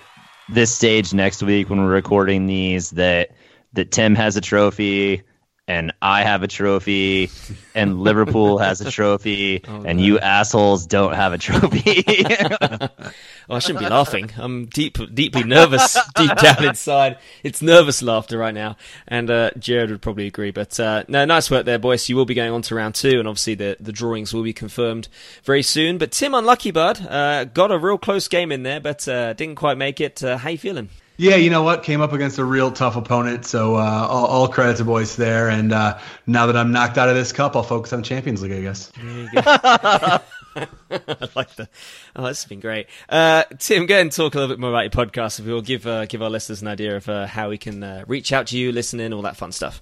this 0.48 0.74
stage 0.74 1.14
next 1.14 1.42
week 1.42 1.70
when 1.70 1.80
we're 1.80 1.90
recording 1.90 2.46
these 2.46 2.90
that 2.92 3.30
that 3.74 3.92
Tim 3.92 4.14
has 4.16 4.36
a 4.36 4.40
trophy 4.40 5.22
and 5.68 5.92
I 6.02 6.24
have 6.24 6.42
a 6.42 6.48
trophy 6.48 7.30
and 7.74 8.00
Liverpool 8.00 8.58
has 8.66 8.80
a 8.80 8.90
trophy 8.90 9.62
Oh, 9.68 9.82
and 9.84 10.00
you 10.00 10.18
assholes 10.18 10.86
don't 10.86 11.14
have 11.14 11.32
a 11.32 11.38
trophy. 11.38 12.04
Oh, 13.50 13.54
I 13.54 13.60
shouldn't 13.60 13.82
be 13.82 13.88
laughing. 13.88 14.30
I'm 14.36 14.66
deep, 14.66 14.98
deeply 15.14 15.42
nervous 15.42 15.96
deep 16.16 16.36
down 16.36 16.64
inside. 16.64 17.16
It's 17.42 17.62
nervous 17.62 18.02
laughter 18.02 18.36
right 18.36 18.52
now, 18.52 18.76
and 19.06 19.30
uh, 19.30 19.52
Jared 19.58 19.90
would 19.90 20.02
probably 20.02 20.26
agree. 20.26 20.50
But 20.50 20.78
uh, 20.78 21.04
no, 21.08 21.24
nice 21.24 21.50
work 21.50 21.64
there, 21.64 21.78
boys. 21.78 22.10
You 22.10 22.16
will 22.16 22.26
be 22.26 22.34
going 22.34 22.52
on 22.52 22.60
to 22.60 22.74
round 22.74 22.94
two, 22.94 23.18
and 23.18 23.26
obviously 23.26 23.54
the 23.54 23.78
the 23.80 23.90
drawings 23.90 24.34
will 24.34 24.42
be 24.42 24.52
confirmed 24.52 25.08
very 25.44 25.62
soon. 25.62 25.96
But 25.96 26.12
Tim, 26.12 26.34
unlucky 26.34 26.72
bud, 26.72 27.00
uh, 27.06 27.44
got 27.44 27.72
a 27.72 27.78
real 27.78 27.96
close 27.96 28.28
game 28.28 28.52
in 28.52 28.64
there, 28.64 28.80
but 28.80 29.08
uh, 29.08 29.32
didn't 29.32 29.56
quite 29.56 29.78
make 29.78 29.98
it. 29.98 30.22
Uh, 30.22 30.36
how 30.36 30.50
you 30.50 30.58
feeling? 30.58 30.90
Yeah, 31.20 31.34
you 31.34 31.50
know 31.50 31.64
what? 31.64 31.82
Came 31.82 32.00
up 32.00 32.12
against 32.12 32.38
a 32.38 32.44
real 32.44 32.70
tough 32.70 32.94
opponent, 32.94 33.44
so 33.44 33.74
uh, 33.74 34.06
all, 34.08 34.26
all 34.26 34.46
credit 34.46 34.76
to 34.76 34.84
boys 34.84 35.16
there. 35.16 35.48
And 35.48 35.72
uh, 35.72 35.98
now 36.28 36.46
that 36.46 36.56
I'm 36.56 36.70
knocked 36.70 36.96
out 36.96 37.08
of 37.08 37.16
this 37.16 37.32
cup, 37.32 37.56
I'll 37.56 37.64
focus 37.64 37.92
on 37.92 38.04
Champions 38.04 38.40
League, 38.40 38.52
I 38.52 38.60
guess. 38.60 38.92
I 40.56 41.28
like 41.34 41.56
the. 41.56 41.68
Oh, 42.14 42.24
has 42.24 42.44
been 42.44 42.60
great. 42.60 42.86
Uh, 43.08 43.42
Tim, 43.58 43.86
go 43.86 43.94
ahead 43.94 44.02
and 44.02 44.12
talk 44.12 44.36
a 44.36 44.38
little 44.38 44.54
bit 44.54 44.60
more 44.60 44.70
about 44.70 44.96
your 44.96 45.06
podcast. 45.06 45.40
If 45.40 45.46
will 45.46 45.60
give 45.60 45.88
uh, 45.88 46.06
give 46.06 46.22
our 46.22 46.30
listeners 46.30 46.62
an 46.62 46.68
idea 46.68 46.96
of 46.96 47.08
uh, 47.08 47.26
how 47.26 47.48
we 47.50 47.58
can 47.58 47.82
uh, 47.82 48.04
reach 48.06 48.32
out 48.32 48.46
to 48.48 48.58
you, 48.58 48.70
listen 48.70 49.00
in, 49.00 49.12
all 49.12 49.22
that 49.22 49.36
fun 49.36 49.50
stuff. 49.50 49.80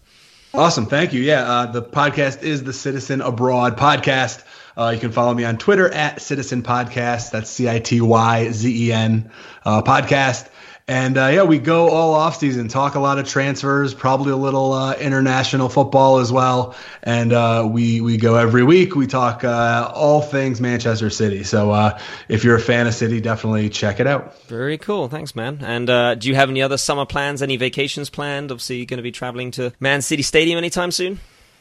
Awesome, 0.55 0.87
thank 0.87 1.13
you. 1.13 1.21
Yeah, 1.21 1.43
uh, 1.43 1.67
the 1.67 1.83
podcast 1.83 2.43
is 2.43 2.65
the 2.65 2.73
Cityzen 2.73 3.23
Abroad 3.23 3.77
podcast. 3.77 4.43
Uh, 4.75 4.91
you 4.95 5.01
can 5.01 5.13
follow 5.13 5.35
me 5.35 5.45
on 5.45 5.59
Twitter 5.59 5.93
at 5.93 6.17
Cityzen 6.17 6.63
Podcast. 6.63 7.31
That's 7.31 7.51
C 7.51 7.69
I 7.69 7.79
T 7.79 8.01
Y 8.01 8.51
Z 8.53 8.89
E 8.89 8.93
N 8.93 9.31
uh, 9.67 9.83
podcast. 9.83 10.49
And 10.89 11.19
uh, 11.19 11.27
yeah, 11.27 11.43
we 11.43 11.59
go 11.59 11.89
all 11.89 12.15
off 12.15 12.37
season, 12.37 12.69
talk 12.69 12.95
a 12.95 13.01
lot 13.01 13.19
of 13.19 13.27
transfers, 13.27 13.93
probably 13.93 14.31
a 14.31 14.37
little 14.37 14.73
uh, 14.73 14.95
international 14.95 15.69
football 15.69 16.19
as 16.19 16.31
well. 16.31 16.77
And 17.03 17.33
uh, 17.33 17.69
we 17.69 18.01
we 18.01 18.19
go 18.19 18.37
every 18.37 18.63
week. 18.63 18.95
We 18.95 19.09
talk 19.09 19.43
uh, 19.43 19.91
all 19.93 20.23
things 20.23 20.61
Manchester 20.61 21.11
City. 21.11 21.43
So 21.43 21.73
uh, 21.73 21.99
if 22.29 22.45
you're 22.45 22.55
a 22.55 22.61
fan 22.61 22.87
of 22.87 22.95
City, 22.95 23.21
definitely 23.21 23.69
check 23.69 23.99
it 23.99 24.07
out. 24.07 24.41
Very 24.43 24.79
cool. 24.79 25.09
Thanks, 25.09 25.35
man. 25.35 25.59
And 25.61 25.91
uh, 25.91 26.15
do 26.15 26.29
you 26.29 26.37
have 26.37 26.51
any 26.51 26.63
other 26.63 26.77
summer 26.77 27.05
plans? 27.05 27.43
Any 27.43 27.57
vacations 27.57 28.09
planned? 28.09 28.53
Obviously, 28.53 28.77
you're 28.77 28.87
going 28.87 28.99
to 28.99 29.03
be 29.03 29.11
traveling 29.11 29.51
to 29.53 29.73
Man 29.81 30.03
City 30.03 30.23
Stadium 30.23 30.57
anytime 30.57 30.93
soon. 30.93 31.19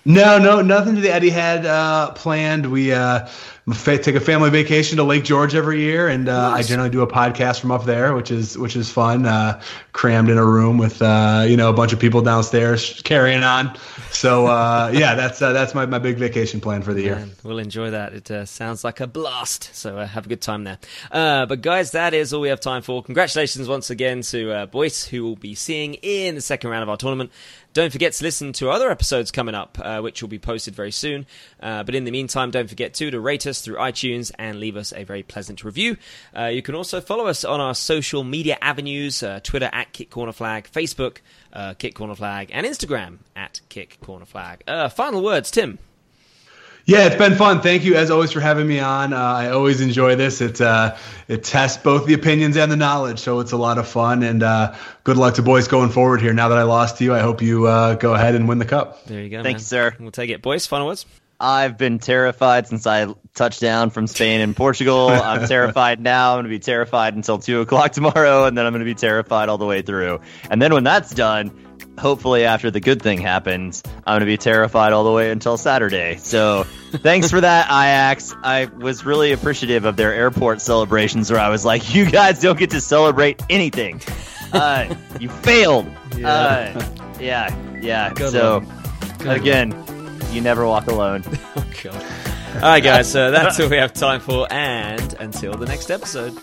No, 0.07 0.37
no, 0.37 0.61
nothing 0.61 0.93
to 0.93 1.01
the 1.01 1.11
Eddie 1.11 1.31
had 1.31 1.65
uh, 1.65 2.11
planned. 2.11 2.71
We 2.71 2.93
uh, 2.93 3.27
take 3.73 4.15
a 4.15 4.19
family 4.19 4.49
vacation 4.49 4.97
to 4.97 5.03
Lake 5.03 5.23
George 5.23 5.55
every 5.55 5.81
year, 5.81 6.07
and 6.07 6.29
uh, 6.29 6.51
I 6.51 6.61
generally 6.61 6.91
do 6.91 7.01
a 7.01 7.07
podcast 7.07 7.59
from 7.59 7.71
up 7.71 7.85
there, 7.85 8.13
which 8.13 8.29
is 8.29 8.57
which 8.57 8.75
is 8.75 8.91
fun. 8.91 9.25
Uh, 9.25 9.59
crammed 9.91 10.29
in 10.29 10.37
a 10.37 10.45
room 10.45 10.77
with 10.77 11.01
uh, 11.01 11.45
you 11.47 11.57
know 11.57 11.69
a 11.69 11.73
bunch 11.73 11.93
of 11.93 11.99
people 11.99 12.21
downstairs 12.21 13.01
carrying 13.03 13.43
on. 13.43 13.75
So 14.11 14.45
uh, 14.45 14.91
yeah, 14.93 15.15
that's 15.15 15.41
uh, 15.41 15.53
that's 15.53 15.73
my, 15.73 15.85
my 15.87 15.99
big 15.99 16.17
vacation 16.17 16.61
plan 16.61 16.83
for 16.83 16.93
the 16.93 17.01
year. 17.01 17.27
We'll 17.43 17.59
enjoy 17.59 17.91
that. 17.91 18.13
It 18.13 18.29
uh, 18.29 18.45
sounds 18.45 18.83
like 18.83 18.99
a 18.99 19.07
blast. 19.07 19.73
So 19.73 19.97
uh, 19.97 20.05
have 20.05 20.27
a 20.27 20.29
good 20.29 20.41
time 20.41 20.63
there. 20.63 20.77
Uh, 21.11 21.47
but 21.47 21.61
guys, 21.61 21.91
that 21.91 22.13
is 22.13 22.33
all 22.33 22.41
we 22.41 22.49
have 22.49 22.59
time 22.59 22.83
for. 22.83 23.01
Congratulations 23.01 23.67
once 23.67 23.89
again 23.89 24.21
to 24.21 24.51
uh, 24.51 24.65
Boyce, 24.67 25.05
who 25.05 25.23
will 25.23 25.35
be 25.35 25.55
seeing 25.55 25.95
in 25.95 26.35
the 26.35 26.41
second 26.41 26.69
round 26.69 26.83
of 26.83 26.89
our 26.89 26.97
tournament. 26.97 27.31
Don't 27.75 27.91
forget 27.91 28.13
to 28.13 28.23
listen 28.23 28.53
to 28.53 28.69
other 28.69 28.89
episodes 28.89 29.31
coming 29.31 29.53
up, 29.53 29.77
uh, 29.81 29.99
which 29.99 30.21
will 30.21 30.29
be 30.29 30.39
posted 30.39 30.73
very 30.73 30.91
soon. 30.91 31.25
Uh, 31.59 31.83
but 31.83 31.93
in 31.93 32.05
the 32.05 32.11
meantime, 32.11 32.49
don't 32.49 32.69
forget 32.69 32.93
to, 32.93 33.11
to 33.11 33.19
rate 33.19 33.45
us 33.45 33.54
through 33.61 33.75
iTunes 33.75 34.31
and 34.37 34.59
leave 34.59 34.75
us 34.75 34.93
a 34.93 35.03
very 35.03 35.23
pleasant 35.23 35.63
review. 35.63 35.97
Uh, 36.35 36.45
you 36.45 36.61
can 36.61 36.75
also 36.75 37.01
follow 37.01 37.27
us 37.27 37.43
on 37.43 37.59
our 37.59 37.75
social 37.75 38.23
media 38.23 38.57
avenues 38.61 39.23
uh, 39.23 39.39
Twitter 39.43 39.69
at 39.71 39.93
Kick 39.93 40.09
Corner 40.09 40.31
Flag, 40.31 40.69
Facebook, 40.71 41.17
uh, 41.53 41.73
Kick 41.73 41.95
Corner 41.95 42.15
Flag, 42.15 42.49
and 42.51 42.65
Instagram 42.65 43.17
at 43.35 43.61
Kick 43.69 43.99
Corner 44.01 44.25
Flag. 44.25 44.63
Uh, 44.67 44.89
final 44.89 45.23
words, 45.23 45.51
Tim. 45.51 45.79
Yeah, 46.87 47.07
it's 47.07 47.15
been 47.15 47.33
fun. 47.33 47.61
Thank 47.61 47.83
you 47.83 47.95
as 47.95 48.11
always 48.11 48.31
for 48.31 48.39
having 48.39 48.67
me 48.67 48.79
on. 48.79 49.11
Uh, 49.11 49.17
I 49.17 49.49
always 49.49 49.81
enjoy 49.81 50.15
this. 50.15 50.39
It 50.39 50.61
uh, 50.61 50.95
it 51.27 51.43
tests 51.43 51.81
both 51.81 52.05
the 52.05 52.13
opinions 52.13 52.57
and 52.57 52.71
the 52.71 52.75
knowledge, 52.75 53.17
so 53.17 53.39
it's 53.39 53.53
a 53.53 53.57
lot 53.57 53.79
of 53.79 53.87
fun. 53.87 54.21
And 54.21 54.43
uh, 54.43 54.75
good 55.03 55.17
luck 55.17 55.33
to 55.35 55.41
boys 55.41 55.67
going 55.67 55.89
forward 55.89 56.21
here. 56.21 56.31
Now 56.31 56.49
that 56.49 56.59
I 56.59 56.63
lost 56.63 56.99
to 56.99 57.03
you, 57.03 57.15
I 57.15 57.21
hope 57.21 57.41
you 57.41 57.65
uh, 57.65 57.95
go 57.95 58.13
ahead 58.13 58.35
and 58.35 58.47
win 58.47 58.59
the 58.59 58.65
cup. 58.65 59.03
There 59.05 59.19
you 59.19 59.29
go. 59.29 59.37
Thank 59.37 59.55
man. 59.55 59.61
you, 59.61 59.65
sir. 59.65 59.95
We'll 59.99 60.11
take 60.11 60.29
it. 60.29 60.43
Boys, 60.43 60.67
final 60.67 60.85
words. 60.85 61.07
I've 61.39 61.77
been 61.77 61.99
terrified 61.99 62.67
since 62.67 62.87
I 62.87 63.13
touched 63.33 63.59
down 63.59 63.89
from 63.89 64.07
Spain 64.07 64.41
and 64.41 64.55
Portugal. 64.55 65.09
I'm 65.09 65.47
terrified 65.47 65.99
now. 65.99 66.31
I'm 66.31 66.35
going 66.37 66.45
to 66.45 66.49
be 66.49 66.59
terrified 66.59 67.15
until 67.15 67.37
2 67.39 67.61
o'clock 67.61 67.91
tomorrow, 67.91 68.45
and 68.45 68.57
then 68.57 68.65
I'm 68.65 68.71
going 68.71 68.79
to 68.79 68.85
be 68.85 68.95
terrified 68.95 69.49
all 69.49 69.57
the 69.57 69.65
way 69.65 69.81
through. 69.81 70.21
And 70.49 70.61
then 70.61 70.73
when 70.73 70.83
that's 70.83 71.13
done, 71.13 71.51
hopefully 71.97 72.45
after 72.45 72.71
the 72.71 72.79
good 72.79 73.01
thing 73.01 73.19
happens, 73.19 73.83
I'm 74.05 74.13
going 74.13 74.19
to 74.21 74.25
be 74.25 74.37
terrified 74.37 74.93
all 74.93 75.03
the 75.03 75.11
way 75.11 75.31
until 75.31 75.57
Saturday. 75.57 76.17
So 76.17 76.63
thanks 76.91 77.29
for 77.29 77.41
that, 77.41 77.65
Ajax. 77.69 78.33
I 78.41 78.65
was 78.65 79.05
really 79.05 79.31
appreciative 79.31 79.85
of 79.85 79.97
their 79.97 80.13
airport 80.13 80.61
celebrations 80.61 81.31
where 81.31 81.39
I 81.39 81.49
was 81.49 81.65
like, 81.65 81.93
you 81.93 82.09
guys 82.09 82.39
don't 82.39 82.57
get 82.57 82.69
to 82.71 82.81
celebrate 82.81 83.41
anything. 83.49 84.01
Uh, 84.53 84.95
you 85.19 85.29
failed. 85.29 85.87
Yeah. 86.17 86.29
Uh, 86.29 86.85
yeah. 87.19 87.79
Yeah. 87.81 88.13
Good 88.13 88.31
so, 88.31 88.63
again, 89.21 89.71
you 90.31 90.41
never 90.41 90.65
walk 90.65 90.87
alone. 90.87 91.23
Oh, 91.57 91.91
God. 91.91 92.03
All 92.55 92.61
right, 92.61 92.83
guys. 92.83 93.11
So 93.11 93.31
that's 93.31 93.59
all 93.59 93.69
we 93.69 93.77
have 93.77 93.93
time 93.93 94.19
for. 94.19 94.47
And 94.51 95.13
until 95.19 95.53
the 95.53 95.65
next 95.65 95.91
episode. 95.91 96.33